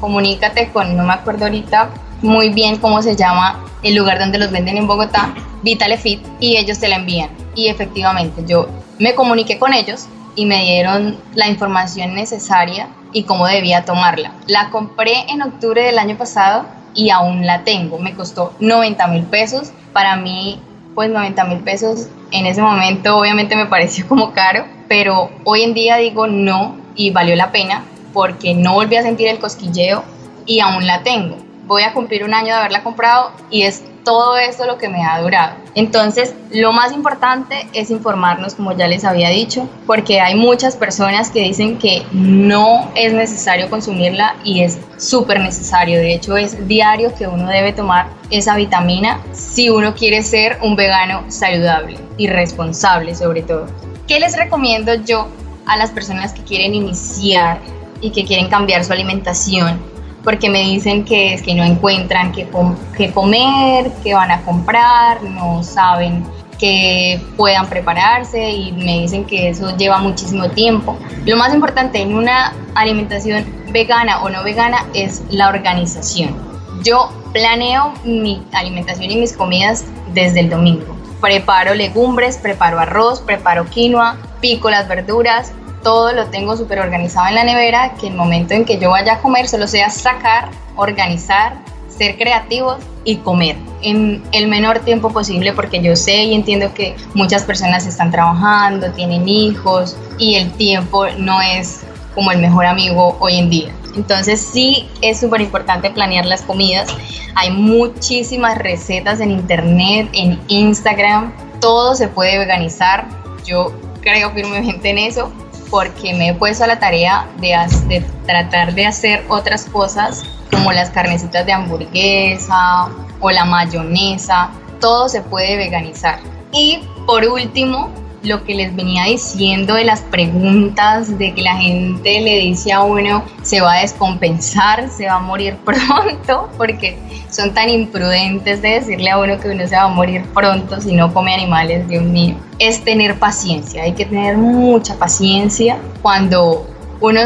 comunícate 0.00 0.70
con, 0.70 0.96
no 0.96 1.04
me 1.04 1.12
acuerdo 1.12 1.46
ahorita 1.46 1.90
muy 2.22 2.50
bien 2.50 2.78
cómo 2.78 3.02
se 3.02 3.16
llama 3.16 3.64
el 3.82 3.94
lugar 3.94 4.18
donde 4.18 4.38
los 4.38 4.50
venden 4.50 4.76
en 4.76 4.86
Bogotá, 4.86 5.34
Vitalefit, 5.62 6.20
y 6.40 6.56
ellos 6.56 6.78
te 6.78 6.88
la 6.88 6.96
envían. 6.96 7.30
Y 7.54 7.68
efectivamente, 7.68 8.44
yo 8.46 8.68
me 8.98 9.14
comuniqué 9.14 9.58
con 9.58 9.72
ellos 9.72 10.06
y 10.34 10.46
me 10.46 10.62
dieron 10.62 11.16
la 11.34 11.48
información 11.48 12.14
necesaria 12.14 12.88
y 13.12 13.24
cómo 13.24 13.46
debía 13.46 13.84
tomarla. 13.84 14.32
La 14.46 14.70
compré 14.70 15.30
en 15.30 15.42
octubre 15.42 15.82
del 15.82 15.98
año 15.98 16.16
pasado 16.16 16.66
y 16.94 17.10
aún 17.10 17.46
la 17.46 17.64
tengo. 17.64 17.98
Me 17.98 18.14
costó 18.14 18.54
90 18.60 19.06
mil 19.08 19.24
pesos. 19.24 19.72
Para 19.92 20.16
mí, 20.16 20.60
pues 20.94 21.10
90 21.10 21.44
mil 21.44 21.58
pesos 21.58 22.08
en 22.30 22.46
ese 22.46 22.60
momento 22.60 23.16
obviamente 23.16 23.56
me 23.56 23.66
pareció 23.66 24.06
como 24.06 24.32
caro, 24.32 24.64
pero 24.88 25.30
hoy 25.44 25.62
en 25.62 25.74
día 25.74 25.96
digo 25.96 26.26
no 26.26 26.76
y 26.94 27.10
valió 27.10 27.36
la 27.36 27.52
pena 27.52 27.84
porque 28.12 28.54
no 28.54 28.74
volví 28.74 28.96
a 28.96 29.02
sentir 29.02 29.28
el 29.28 29.38
cosquilleo 29.38 30.04
y 30.46 30.60
aún 30.60 30.86
la 30.86 31.02
tengo. 31.02 31.36
Voy 31.66 31.82
a 31.82 31.92
cumplir 31.92 32.24
un 32.24 32.34
año 32.34 32.48
de 32.48 32.52
haberla 32.54 32.82
comprado 32.82 33.32
y 33.50 33.62
es 33.62 33.82
todo 34.08 34.38
esto 34.38 34.64
lo 34.64 34.78
que 34.78 34.88
me 34.88 35.04
ha 35.04 35.20
durado. 35.20 35.56
Entonces, 35.74 36.34
lo 36.50 36.72
más 36.72 36.92
importante 36.92 37.68
es 37.74 37.90
informarnos, 37.90 38.54
como 38.54 38.72
ya 38.72 38.88
les 38.88 39.04
había 39.04 39.28
dicho, 39.28 39.68
porque 39.86 40.18
hay 40.18 40.34
muchas 40.34 40.76
personas 40.76 41.30
que 41.30 41.42
dicen 41.42 41.76
que 41.78 42.02
no 42.12 42.90
es 42.94 43.12
necesario 43.12 43.68
consumirla 43.68 44.36
y 44.44 44.62
es 44.62 44.78
súper 44.96 45.40
necesario. 45.40 45.98
De 45.98 46.14
hecho, 46.14 46.38
es 46.38 46.66
diario 46.66 47.14
que 47.14 47.26
uno 47.26 47.50
debe 47.50 47.74
tomar 47.74 48.08
esa 48.30 48.56
vitamina 48.56 49.20
si 49.32 49.68
uno 49.68 49.94
quiere 49.94 50.22
ser 50.22 50.58
un 50.62 50.74
vegano 50.74 51.24
saludable 51.28 51.98
y 52.16 52.28
responsable 52.28 53.14
sobre 53.14 53.42
todo. 53.42 53.66
¿Qué 54.06 54.20
les 54.20 54.38
recomiendo 54.38 54.94
yo 54.94 55.28
a 55.66 55.76
las 55.76 55.90
personas 55.90 56.32
que 56.32 56.42
quieren 56.44 56.74
iniciar 56.74 57.60
y 58.00 58.10
que 58.10 58.24
quieren 58.24 58.48
cambiar 58.48 58.84
su 58.84 58.92
alimentación? 58.92 59.80
porque 60.24 60.50
me 60.50 60.60
dicen 60.60 61.06
que 61.06 61.32
es 61.32 61.42
que 61.42 61.54
no 61.54 61.64
encuentran 61.64 62.32
qué, 62.32 62.46
comer, 62.48 63.90
qué 64.02 64.12
van 64.12 64.30
a 64.30 64.42
comprar, 64.42 65.22
no 65.22 65.62
saben 65.62 66.22
que 66.58 67.18
puedan 67.36 67.66
prepararse 67.66 68.50
y 68.50 68.72
me 68.72 68.98
dicen 69.00 69.24
que 69.24 69.48
eso 69.48 69.74
lleva 69.76 69.98
muchísimo 69.98 70.50
tiempo. 70.50 70.98
Lo 71.24 71.38
más 71.38 71.54
importante 71.54 72.02
en 72.02 72.14
una 72.14 72.52
alimentación 72.74 73.46
vegana 73.72 74.22
o 74.22 74.28
no 74.28 74.42
vegana 74.42 74.84
es 74.92 75.22
la 75.30 75.48
organización. 75.48 76.36
Yo 76.84 77.10
planeo 77.32 77.94
mi 78.04 78.42
alimentación 78.52 79.10
y 79.10 79.16
mis 79.16 79.32
comidas 79.32 79.84
desde 80.12 80.40
el 80.40 80.50
domingo. 80.50 80.96
Preparo 81.22 81.74
legumbres, 81.74 82.36
preparo 82.36 82.78
arroz, 82.78 83.20
preparo 83.20 83.64
quinoa, 83.64 84.16
pico 84.40 84.68
las 84.68 84.88
verduras, 84.88 85.52
todo 85.82 86.12
lo 86.12 86.26
tengo 86.26 86.56
súper 86.56 86.80
organizado 86.80 87.28
en 87.28 87.34
la 87.34 87.44
nevera, 87.44 87.94
que 88.00 88.08
el 88.08 88.14
momento 88.14 88.54
en 88.54 88.64
que 88.64 88.78
yo 88.78 88.90
vaya 88.90 89.14
a 89.14 89.18
comer 89.20 89.48
solo 89.48 89.66
sea 89.66 89.90
sacar, 89.90 90.50
organizar, 90.76 91.54
ser 91.88 92.16
creativos 92.16 92.78
y 93.04 93.16
comer 93.16 93.56
en 93.82 94.22
el 94.32 94.48
menor 94.48 94.80
tiempo 94.80 95.10
posible 95.10 95.52
porque 95.52 95.80
yo 95.80 95.94
sé 95.96 96.24
y 96.24 96.34
entiendo 96.34 96.72
que 96.74 96.96
muchas 97.14 97.44
personas 97.44 97.86
están 97.86 98.10
trabajando, 98.10 98.90
tienen 98.92 99.28
hijos 99.28 99.96
y 100.18 100.34
el 100.36 100.50
tiempo 100.52 101.06
no 101.18 101.40
es 101.40 101.84
como 102.14 102.32
el 102.32 102.38
mejor 102.38 102.66
amigo 102.66 103.16
hoy 103.20 103.38
en 103.38 103.50
día. 103.50 103.74
Entonces 103.96 104.40
sí 104.40 104.88
es 105.00 105.20
súper 105.20 105.40
importante 105.40 105.90
planear 105.90 106.26
las 106.26 106.42
comidas. 106.42 106.88
Hay 107.34 107.50
muchísimas 107.50 108.58
recetas 108.58 109.20
en 109.20 109.30
internet, 109.30 110.08
en 110.12 110.40
Instagram. 110.48 111.32
Todo 111.60 111.94
se 111.94 112.08
puede 112.08 112.38
veganizar. 112.38 113.08
Yo 113.44 113.72
creo 114.00 114.30
firmemente 114.30 114.90
en 114.90 114.98
eso 114.98 115.32
porque 115.70 116.14
me 116.14 116.28
he 116.28 116.34
puesto 116.34 116.64
a 116.64 116.66
la 116.66 116.78
tarea 116.78 117.28
de, 117.38 118.04
tratar 118.26 118.74
de 118.74 118.86
hacer 118.86 119.24
otras 119.28 119.64
cosas 119.66 120.24
como 120.52 120.72
las 120.72 120.90
carnecitas 120.90 121.44
de 121.46 121.52
hamburguesa 121.52 122.88
o 123.20 123.30
la 123.30 123.44
mayonesa, 123.44 124.50
todo 124.80 125.08
se 125.08 125.20
puede 125.20 125.56
veganizar. 125.56 126.20
Y 126.52 126.80
por 127.06 127.24
último, 127.24 127.90
lo 128.22 128.44
que 128.44 128.54
les 128.54 128.74
venía 128.74 129.04
diciendo 129.04 129.74
de 129.74 129.84
las 129.84 130.00
preguntas, 130.00 131.18
de 131.18 131.34
que 131.34 131.42
la 131.42 131.56
gente 131.56 132.20
le 132.20 132.38
dice 132.40 132.72
a 132.72 132.82
uno, 132.82 133.24
se 133.42 133.60
va 133.60 133.74
a 133.74 133.80
descompensar, 133.80 134.90
se 134.90 135.06
va 135.06 135.14
a 135.14 135.18
morir 135.20 135.56
pronto, 135.64 136.48
porque 136.56 136.98
son 137.30 137.54
tan 137.54 137.68
imprudentes 137.68 138.62
de 138.62 138.70
decirle 138.70 139.10
a 139.10 139.18
uno 139.18 139.38
que 139.38 139.50
uno 139.50 139.66
se 139.66 139.76
va 139.76 139.82
a 139.82 139.88
morir 139.88 140.24
pronto 140.34 140.80
si 140.80 140.94
no 140.94 141.12
come 141.12 141.34
animales, 141.34 141.86
Dios 141.88 142.02
mío. 142.02 142.36
Es 142.58 142.82
tener 142.84 143.18
paciencia, 143.18 143.82
hay 143.82 143.92
que 143.92 144.04
tener 144.04 144.36
mucha 144.36 144.96
paciencia 144.96 145.78
cuando 146.02 146.66
uno 147.00 147.20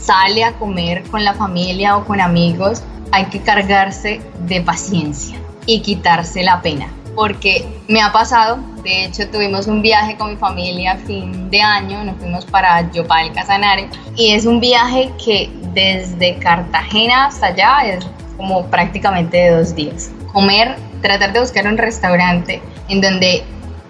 sale 0.00 0.42
a 0.42 0.52
comer 0.54 1.04
con 1.04 1.24
la 1.24 1.34
familia 1.34 1.96
o 1.96 2.04
con 2.04 2.20
amigos, 2.20 2.82
hay 3.12 3.26
que 3.26 3.40
cargarse 3.40 4.20
de 4.46 4.60
paciencia 4.62 5.38
y 5.66 5.80
quitarse 5.80 6.42
la 6.42 6.60
pena 6.60 6.88
porque 7.14 7.66
me 7.88 8.00
ha 8.00 8.12
pasado, 8.12 8.58
de 8.82 9.04
hecho 9.04 9.28
tuvimos 9.28 9.66
un 9.66 9.82
viaje 9.82 10.16
con 10.16 10.30
mi 10.30 10.36
familia 10.36 10.92
a 10.92 10.96
fin 10.96 11.50
de 11.50 11.60
año, 11.60 12.04
nos 12.04 12.16
fuimos 12.16 12.44
para 12.46 12.90
Yopal 12.92 13.32
Casanare 13.32 13.88
y 14.16 14.32
es 14.32 14.46
un 14.46 14.60
viaje 14.60 15.12
que 15.22 15.50
desde 15.74 16.36
Cartagena 16.38 17.26
hasta 17.26 17.48
allá 17.48 17.80
es 17.84 18.06
como 18.36 18.66
prácticamente 18.66 19.36
de 19.36 19.50
dos 19.50 19.74
días. 19.74 20.10
Comer, 20.32 20.76
tratar 21.02 21.32
de 21.32 21.40
buscar 21.40 21.66
un 21.66 21.76
restaurante 21.76 22.62
en 22.88 23.00
donde 23.00 23.44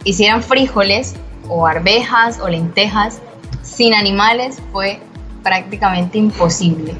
hicieran 0.05 0.42
frijoles 0.42 1.14
o 1.49 1.66
arvejas 1.66 2.40
o 2.40 2.49
lentejas 2.49 3.20
sin 3.62 3.94
animales 3.94 4.61
fue 4.73 5.01
prácticamente 5.42 6.18
imposible. 6.18 6.94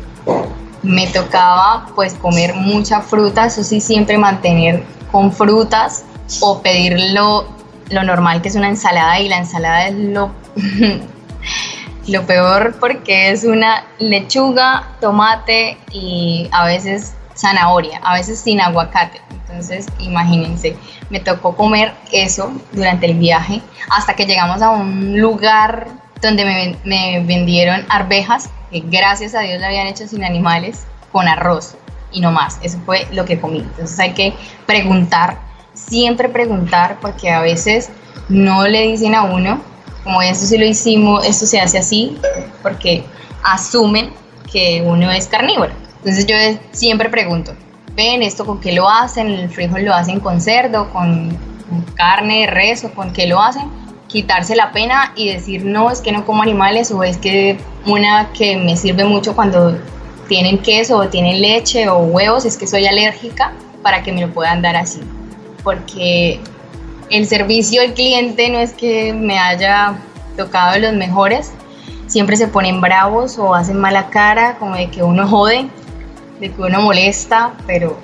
Me 0.83 1.07
tocaba 1.09 1.87
pues 1.95 2.15
comer 2.15 2.55
mucha 2.55 3.01
fruta, 3.01 3.47
eso 3.47 3.63
sí 3.63 3.81
siempre 3.81 4.19
mantener 4.19 4.83
con 5.13 5.31
frutas 5.31 6.05
o 6.41 6.63
pedir 6.63 7.13
lo, 7.13 7.47
normal 7.91 8.41
que 8.41 8.49
es 8.49 8.55
una 8.55 8.69
ensalada 8.69 9.21
y 9.21 9.29
la 9.29 9.39
ensalada 9.39 9.87
es 9.87 9.95
lo, 9.95 10.33
lo 12.07 12.27
peor 12.27 12.77
porque 12.81 13.31
es 13.31 13.45
una 13.45 13.85
lechuga, 13.99 14.89
tomate 15.01 15.79
y 15.91 16.49
a 16.53 16.65
veces 16.67 17.15
zanahoria, 17.35 18.01
a 18.03 18.15
veces 18.15 18.41
sin 18.41 18.61
aguacate. 18.61 19.21
Entonces, 19.31 19.87
imagínense, 19.99 20.77
me 21.11 21.21
tocó 21.21 21.55
comer 21.55 21.93
eso 22.11 22.53
durante 22.73 23.07
el 23.07 23.19
viaje 23.19 23.61
hasta 23.91 24.15
que 24.15 24.25
llegamos 24.25 24.63
a 24.63 24.71
un 24.71 25.21
lugar 25.21 25.89
donde 26.23 26.45
me, 26.45 26.77
me 26.85 27.23
vendieron 27.25 27.85
arvejas, 27.89 28.49
que 28.71 28.81
gracias 28.81 29.35
a 29.35 29.41
Dios 29.41 29.61
la 29.61 29.67
habían 29.67 29.87
hecho 29.89 30.07
sin 30.07 30.25
animales, 30.25 30.87
con 31.11 31.29
arroz 31.29 31.77
y 32.13 32.21
no 32.21 32.33
más. 32.33 32.59
Eso 32.63 32.79
fue 32.87 33.07
lo 33.13 33.25
que 33.25 33.41
comí. 33.41 33.59
Entonces 33.59 33.99
hay 33.99 34.13
que 34.13 34.35
preguntar 34.67 35.39
siempre 35.75 36.29
preguntar 36.29 36.99
porque 37.01 37.31
a 37.31 37.41
veces 37.41 37.91
no 38.29 38.67
le 38.67 38.83
dicen 38.83 39.15
a 39.15 39.25
uno, 39.25 39.61
como 40.05 40.23
esto 40.23 40.47
sí 40.47 40.59
lo 40.59 40.67
hicimos, 40.67 41.25
esto 41.25 41.47
se 41.47 41.61
hace 41.61 41.79
así, 41.79 42.17
porque 42.63 43.05
asumen 43.43 44.11
que 44.51 44.83
uno 44.85 45.11
es 45.11 45.27
carnívoro. 45.27 45.73
Entonces 45.99 46.27
yo 46.27 46.35
siempre 46.73 47.09
pregunto, 47.09 47.55
¿ven 47.95 48.23
esto 48.23 48.45
con 48.45 48.61
qué 48.61 48.73
lo 48.73 48.89
hacen? 48.89 49.29
¿El 49.29 49.49
frijol 49.49 49.85
lo 49.85 49.95
hacen 49.95 50.21
con 50.21 50.41
cerdo, 50.41 50.91
con, 50.91 51.37
carne 51.95 52.47
res 52.47 52.85
o 52.85 52.93
con 52.93 53.13
qué 53.13 53.27
lo 53.27 53.41
hacen? 53.41 53.71
Quitarse 54.09 54.55
la 54.55 54.73
pena 54.73 55.13
y 55.17 55.33
decir, 55.33 55.65
no, 55.65 55.91
es 55.91 56.01
que 56.01 56.13
no 56.13 56.27
como 56.27 56.43
animales 56.43 56.91
o 56.91 57.03
es 57.03 57.17
que 57.17 57.59
una 57.87 58.31
que 58.33 58.57
me 58.57 58.77
sirve 58.77 59.05
mucho 59.05 59.35
cuando 59.35 59.79
tienen 60.29 60.59
queso 60.59 60.99
o 60.99 61.09
tienen 61.09 61.41
leche 61.41 61.89
o 61.89 61.99
huevos, 61.99 62.45
es 62.45 62.57
que 62.57 62.67
soy 62.67 62.87
alérgica 62.87 63.53
para 63.83 64.03
que 64.03 64.13
me 64.13 64.21
lo 64.21 64.33
puedan 64.33 64.61
dar 64.61 64.77
así 64.77 65.01
porque 65.63 66.41
el 67.11 67.27
servicio 67.27 67.83
al 67.83 67.95
cliente 67.95 68.49
no 68.51 68.59
es 68.59 68.73
que 68.73 69.13
me 69.13 69.39
haya 69.39 69.97
tocado 70.37 70.75
de 70.75 70.81
los 70.81 70.95
mejores, 70.95 71.53
siempre 72.07 72.37
se 72.37 72.49
ponen 72.49 72.81
bravos 72.81 73.39
o 73.39 73.55
hacen 73.55 73.79
mala 73.79 74.11
cara, 74.11 74.57
como 74.59 74.77
de 74.77 74.91
que 74.91 75.03
uno 75.03 75.27
jode, 75.27 75.67
de 76.41 76.53
que 76.53 76.63
uno 76.63 76.81
molesta, 76.81 77.55
pero 77.67 77.97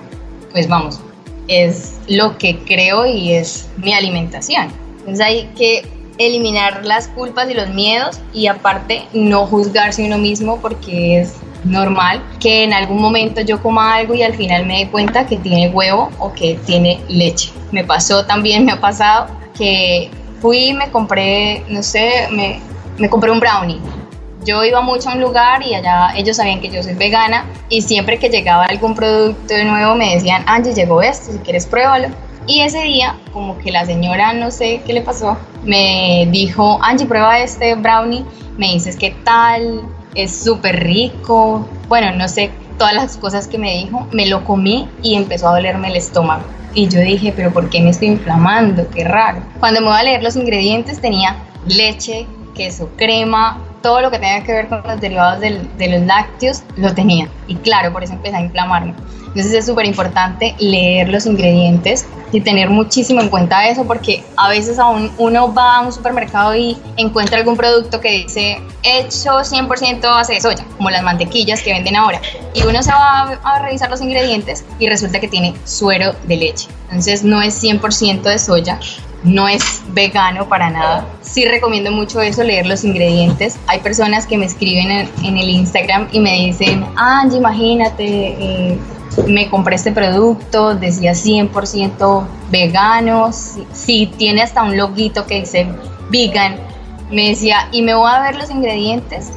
pues 0.52 0.68
vamos, 0.68 1.00
es 1.48 1.98
lo 2.08 2.38
que 2.38 2.58
creo 2.60 3.06
y 3.06 3.32
es 3.32 3.68
mi 3.76 3.92
alimentación. 3.92 4.68
Entonces 5.00 5.24
hay 5.24 5.44
que 5.56 5.82
eliminar 6.18 6.84
las 6.84 7.08
culpas 7.08 7.50
y 7.50 7.54
los 7.54 7.70
miedos 7.70 8.20
y 8.32 8.48
aparte 8.48 9.06
no 9.12 9.46
juzgarse 9.46 10.04
uno 10.04 10.18
mismo 10.18 10.60
porque 10.60 11.20
es 11.20 11.34
normal 11.64 12.22
que 12.40 12.64
en 12.64 12.72
algún 12.72 13.00
momento 13.00 13.40
yo 13.40 13.60
coma 13.62 13.96
algo 13.96 14.14
y 14.14 14.22
al 14.22 14.34
final 14.34 14.66
me 14.66 14.78
dé 14.78 14.90
cuenta 14.90 15.26
que 15.26 15.36
tiene 15.36 15.68
huevo 15.70 16.10
o 16.18 16.32
que 16.32 16.58
tiene 16.66 17.00
leche. 17.08 17.52
Me 17.72 17.84
pasó 17.84 18.24
también, 18.24 18.64
me 18.66 18.72
ha 18.72 18.80
pasado 18.80 19.26
que 19.56 20.10
fui 20.40 20.68
y 20.68 20.74
me 20.74 20.90
compré, 20.90 21.64
no 21.68 21.82
sé, 21.82 22.28
me, 22.30 22.60
me 22.98 23.08
compré 23.08 23.30
un 23.30 23.40
brownie. 23.40 23.80
Yo 24.44 24.64
iba 24.64 24.80
mucho 24.80 25.10
a 25.10 25.14
un 25.14 25.20
lugar 25.20 25.62
y 25.62 25.74
allá 25.74 26.12
ellos 26.16 26.36
sabían 26.36 26.60
que 26.60 26.70
yo 26.70 26.82
soy 26.82 26.94
vegana 26.94 27.44
y 27.68 27.82
siempre 27.82 28.18
que 28.18 28.28
llegaba 28.28 28.64
algún 28.64 28.94
producto 28.94 29.52
de 29.52 29.64
nuevo 29.64 29.94
me 29.94 30.14
decían, 30.14 30.42
Angie, 30.46 30.72
llegó 30.72 31.02
esto, 31.02 31.32
si 31.32 31.38
quieres 31.38 31.66
pruébalo. 31.66 32.08
Y 32.46 32.62
ese 32.62 32.82
día, 32.84 33.14
como 33.34 33.58
que 33.58 33.70
la 33.70 33.84
señora, 33.84 34.32
no 34.32 34.50
sé 34.50 34.80
qué 34.86 34.94
le 34.94 35.02
pasó, 35.02 35.36
me 35.64 36.26
dijo, 36.30 36.78
Angie, 36.82 37.06
prueba 37.06 37.38
este 37.40 37.74
brownie, 37.74 38.24
me 38.56 38.68
dices 38.72 38.96
qué 38.96 39.14
tal, 39.22 39.82
es 40.14 40.44
súper 40.44 40.84
rico. 40.84 41.66
Bueno, 41.88 42.12
no 42.16 42.28
sé 42.28 42.50
todas 42.78 42.94
las 42.94 43.16
cosas 43.16 43.48
que 43.48 43.58
me 43.58 43.76
dijo, 43.76 44.06
me 44.12 44.26
lo 44.26 44.44
comí 44.44 44.88
y 45.02 45.16
empezó 45.16 45.48
a 45.48 45.52
dolerme 45.52 45.88
el 45.88 45.96
estómago. 45.96 46.44
Y 46.74 46.88
yo 46.88 47.00
dije, 47.00 47.32
pero 47.34 47.52
¿por 47.52 47.70
qué 47.70 47.80
me 47.80 47.90
estoy 47.90 48.08
inflamando? 48.08 48.88
Qué 48.90 49.04
raro. 49.04 49.42
Cuando 49.58 49.80
me 49.80 49.88
voy 49.88 49.98
a 49.98 50.02
leer 50.02 50.22
los 50.22 50.36
ingredientes 50.36 51.00
tenía 51.00 51.36
leche, 51.66 52.26
queso 52.54 52.90
crema, 52.96 53.60
todo 53.82 54.00
lo 54.00 54.10
que 54.10 54.18
tenga 54.18 54.42
que 54.44 54.52
ver 54.52 54.68
con 54.68 54.82
los 54.82 55.00
derivados 55.00 55.40
de 55.40 55.88
los 55.88 56.06
lácteos, 56.06 56.62
lo 56.76 56.94
tenía. 56.94 57.28
Y 57.46 57.56
claro, 57.56 57.92
por 57.92 58.02
eso 58.02 58.12
empecé 58.12 58.36
a 58.36 58.40
inflamarme. 58.40 58.94
Entonces 59.28 59.52
es 59.52 59.66
súper 59.66 59.86
importante 59.86 60.54
leer 60.58 61.10
los 61.10 61.26
ingredientes 61.26 62.06
y 62.32 62.40
tener 62.40 62.70
muchísimo 62.70 63.20
en 63.20 63.28
cuenta 63.28 63.68
eso 63.68 63.84
porque 63.84 64.24
a 64.36 64.48
veces 64.48 64.78
aún 64.78 65.12
uno 65.18 65.52
va 65.52 65.76
a 65.76 65.80
un 65.80 65.92
supermercado 65.92 66.56
y 66.56 66.76
encuentra 66.96 67.38
algún 67.38 67.56
producto 67.56 68.00
que 68.00 68.10
dice 68.10 68.60
hecho 68.82 69.30
100% 69.30 70.00
base 70.00 70.34
de 70.34 70.40
soya, 70.40 70.64
como 70.76 70.90
las 70.90 71.02
mantequillas 71.02 71.62
que 71.62 71.72
venden 71.72 71.96
ahora. 71.96 72.20
Y 72.54 72.62
uno 72.64 72.82
se 72.82 72.90
va 72.90 73.38
a 73.44 73.62
revisar 73.62 73.90
los 73.90 74.00
ingredientes 74.00 74.64
y 74.78 74.88
resulta 74.88 75.20
que 75.20 75.28
tiene 75.28 75.54
suero 75.64 76.14
de 76.24 76.36
leche. 76.36 76.68
Entonces 76.88 77.22
no 77.22 77.40
es 77.42 77.62
100% 77.62 78.22
de 78.22 78.38
soya, 78.38 78.80
no 79.24 79.48
es 79.48 79.82
vegano 79.88 80.48
para 80.48 80.70
nada. 80.70 81.06
Sí 81.22 81.44
recomiendo 81.44 81.90
mucho 81.90 82.20
eso, 82.20 82.42
leer 82.42 82.66
los 82.66 82.84
ingredientes. 82.84 83.58
Hay 83.66 83.80
personas 83.80 84.26
que 84.26 84.38
me 84.38 84.46
escriben 84.46 85.08
en, 85.22 85.36
el 85.36 85.48
Instagram 85.48 86.08
y 86.12 86.20
me 86.20 86.32
dicen, 86.46 86.84
Angie, 86.96 87.38
imagínate, 87.38 88.04
eh, 88.04 88.78
me 89.26 89.48
compré 89.48 89.76
este 89.76 89.92
producto, 89.92 90.74
decía 90.74 91.12
100% 91.12 92.26
vegano, 92.50 93.30
sí, 93.32 94.12
tiene 94.16 94.42
hasta 94.42 94.62
un 94.62 94.76
loguito 94.76 95.26
que 95.26 95.40
dice 95.40 95.66
vegan. 96.10 96.56
Me 97.10 97.30
decía, 97.30 97.68
y 97.72 97.82
me 97.82 97.94
voy 97.94 98.10
a 98.10 98.20
ver 98.20 98.36
los 98.36 98.50
ingredientes 98.50 99.32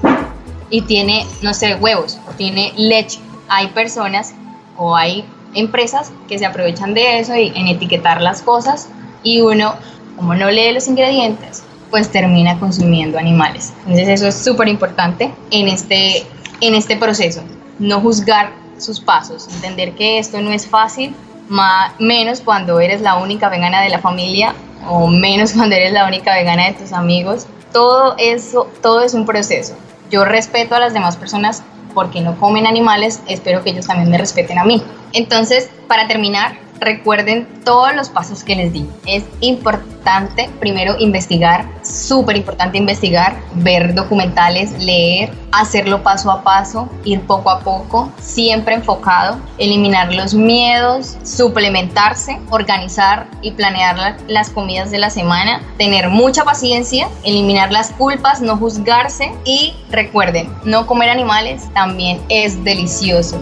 y 0.70 0.82
tiene, 0.82 1.26
no 1.42 1.54
sé, 1.54 1.76
huevos, 1.76 2.20
tiene 2.38 2.74
leche. 2.76 3.20
Hay 3.48 3.68
personas 3.68 4.34
o 4.78 4.96
hay 4.96 5.26
empresas 5.54 6.12
que 6.28 6.38
se 6.38 6.46
aprovechan 6.46 6.94
de 6.94 7.20
eso 7.20 7.36
y 7.36 7.52
en 7.56 7.68
etiquetar 7.68 8.22
las 8.22 8.42
cosas 8.42 8.90
y 9.24 9.42
uno, 9.42 9.76
como 10.16 10.36
no 10.36 10.50
lee 10.50 10.72
los 10.72 10.88
ingredientes, 10.88 11.64
pues 11.90 12.10
termina 12.10 12.58
consumiendo 12.60 13.20
animales. 13.20 13.74
Entonces 13.80 14.08
eso 14.08 14.28
es 14.28 14.36
súper 14.36 14.68
importante 14.68 15.34
en 15.52 15.68
este, 15.68 16.26
en 16.62 16.76
este 16.76 16.96
proceso, 16.96 17.42
no 17.80 18.00
juzgar 18.00 18.54
sus 18.78 19.00
pasos, 19.00 19.48
entender 19.54 19.94
que 19.94 20.18
esto 20.18 20.42
no 20.42 20.52
es 20.52 20.68
fácil, 20.68 21.14
más, 21.50 21.94
menos 22.00 22.40
cuando 22.42 22.80
eres 22.80 23.02
la 23.02 23.18
única 23.18 23.50
vegana 23.50 23.82
de 23.82 23.90
la 23.90 24.00
familia 24.00 24.56
o 24.88 25.08
menos 25.08 25.52
cuando 25.56 25.76
eres 25.76 25.92
la 25.92 26.08
única 26.08 26.34
vegana 26.34 26.68
de 26.68 26.74
tus 26.74 26.94
amigos. 26.94 27.46
Todo 27.74 28.16
eso, 28.18 28.70
todo 28.82 29.02
es 29.02 29.14
un 29.14 29.26
proceso. 29.26 29.76
Yo 30.10 30.26
respeto 30.26 30.76
a 30.76 30.80
las 30.80 30.94
demás 30.94 31.16
personas 31.16 31.64
porque 31.94 32.22
no 32.22 32.38
comen 32.38 32.68
animales, 32.68 33.22
espero 33.28 33.64
que 33.64 33.72
ellos 33.72 33.88
también 33.88 34.10
me 34.10 34.18
respeten 34.18 34.58
a 34.58 34.64
mí. 34.64 34.82
Entonces, 35.14 35.70
para 35.88 36.08
terminar, 36.08 36.58
recuerden 36.82 37.48
todos 37.64 37.96
los 37.96 38.10
pasos 38.10 38.44
que 38.44 38.56
les 38.56 38.74
di. 38.74 38.90
Es 39.06 39.24
importante 39.40 40.50
primero 40.60 40.96
investigar, 41.00 41.66
súper 41.84 42.36
importante 42.36 42.78
investigar, 42.78 43.38
ver 43.54 43.94
documentales, 43.94 44.72
leer, 44.80 45.32
hacerlo 45.52 46.02
paso 46.02 46.32
a 46.32 46.44
paso, 46.44 46.90
ir 47.06 47.22
poco 47.22 47.52
a 47.52 47.60
poco, 47.60 48.12
siempre 48.20 48.74
enfocado, 48.74 49.38
eliminar 49.60 50.12
los 50.14 50.34
miedos, 50.34 51.18
suplementarse, 51.24 52.40
organizar 52.50 53.28
y 53.44 53.52
planear 53.52 54.18
las 54.28 54.50
comidas 54.50 54.90
de 54.90 54.98
la 54.98 55.12
semana, 55.12 55.62
tener 55.78 56.10
mucha 56.10 56.44
paciencia, 56.44 57.08
eliminar 57.24 57.72
las 57.72 57.92
culpas, 57.92 58.42
no 58.42 58.58
juzgarse 58.58 59.32
y 59.46 59.76
recuerden, 59.92 60.52
no 60.66 60.88
comer 60.88 61.10
animales 61.10 61.70
también 61.74 62.20
es 62.30 62.64
delicioso. 62.64 63.40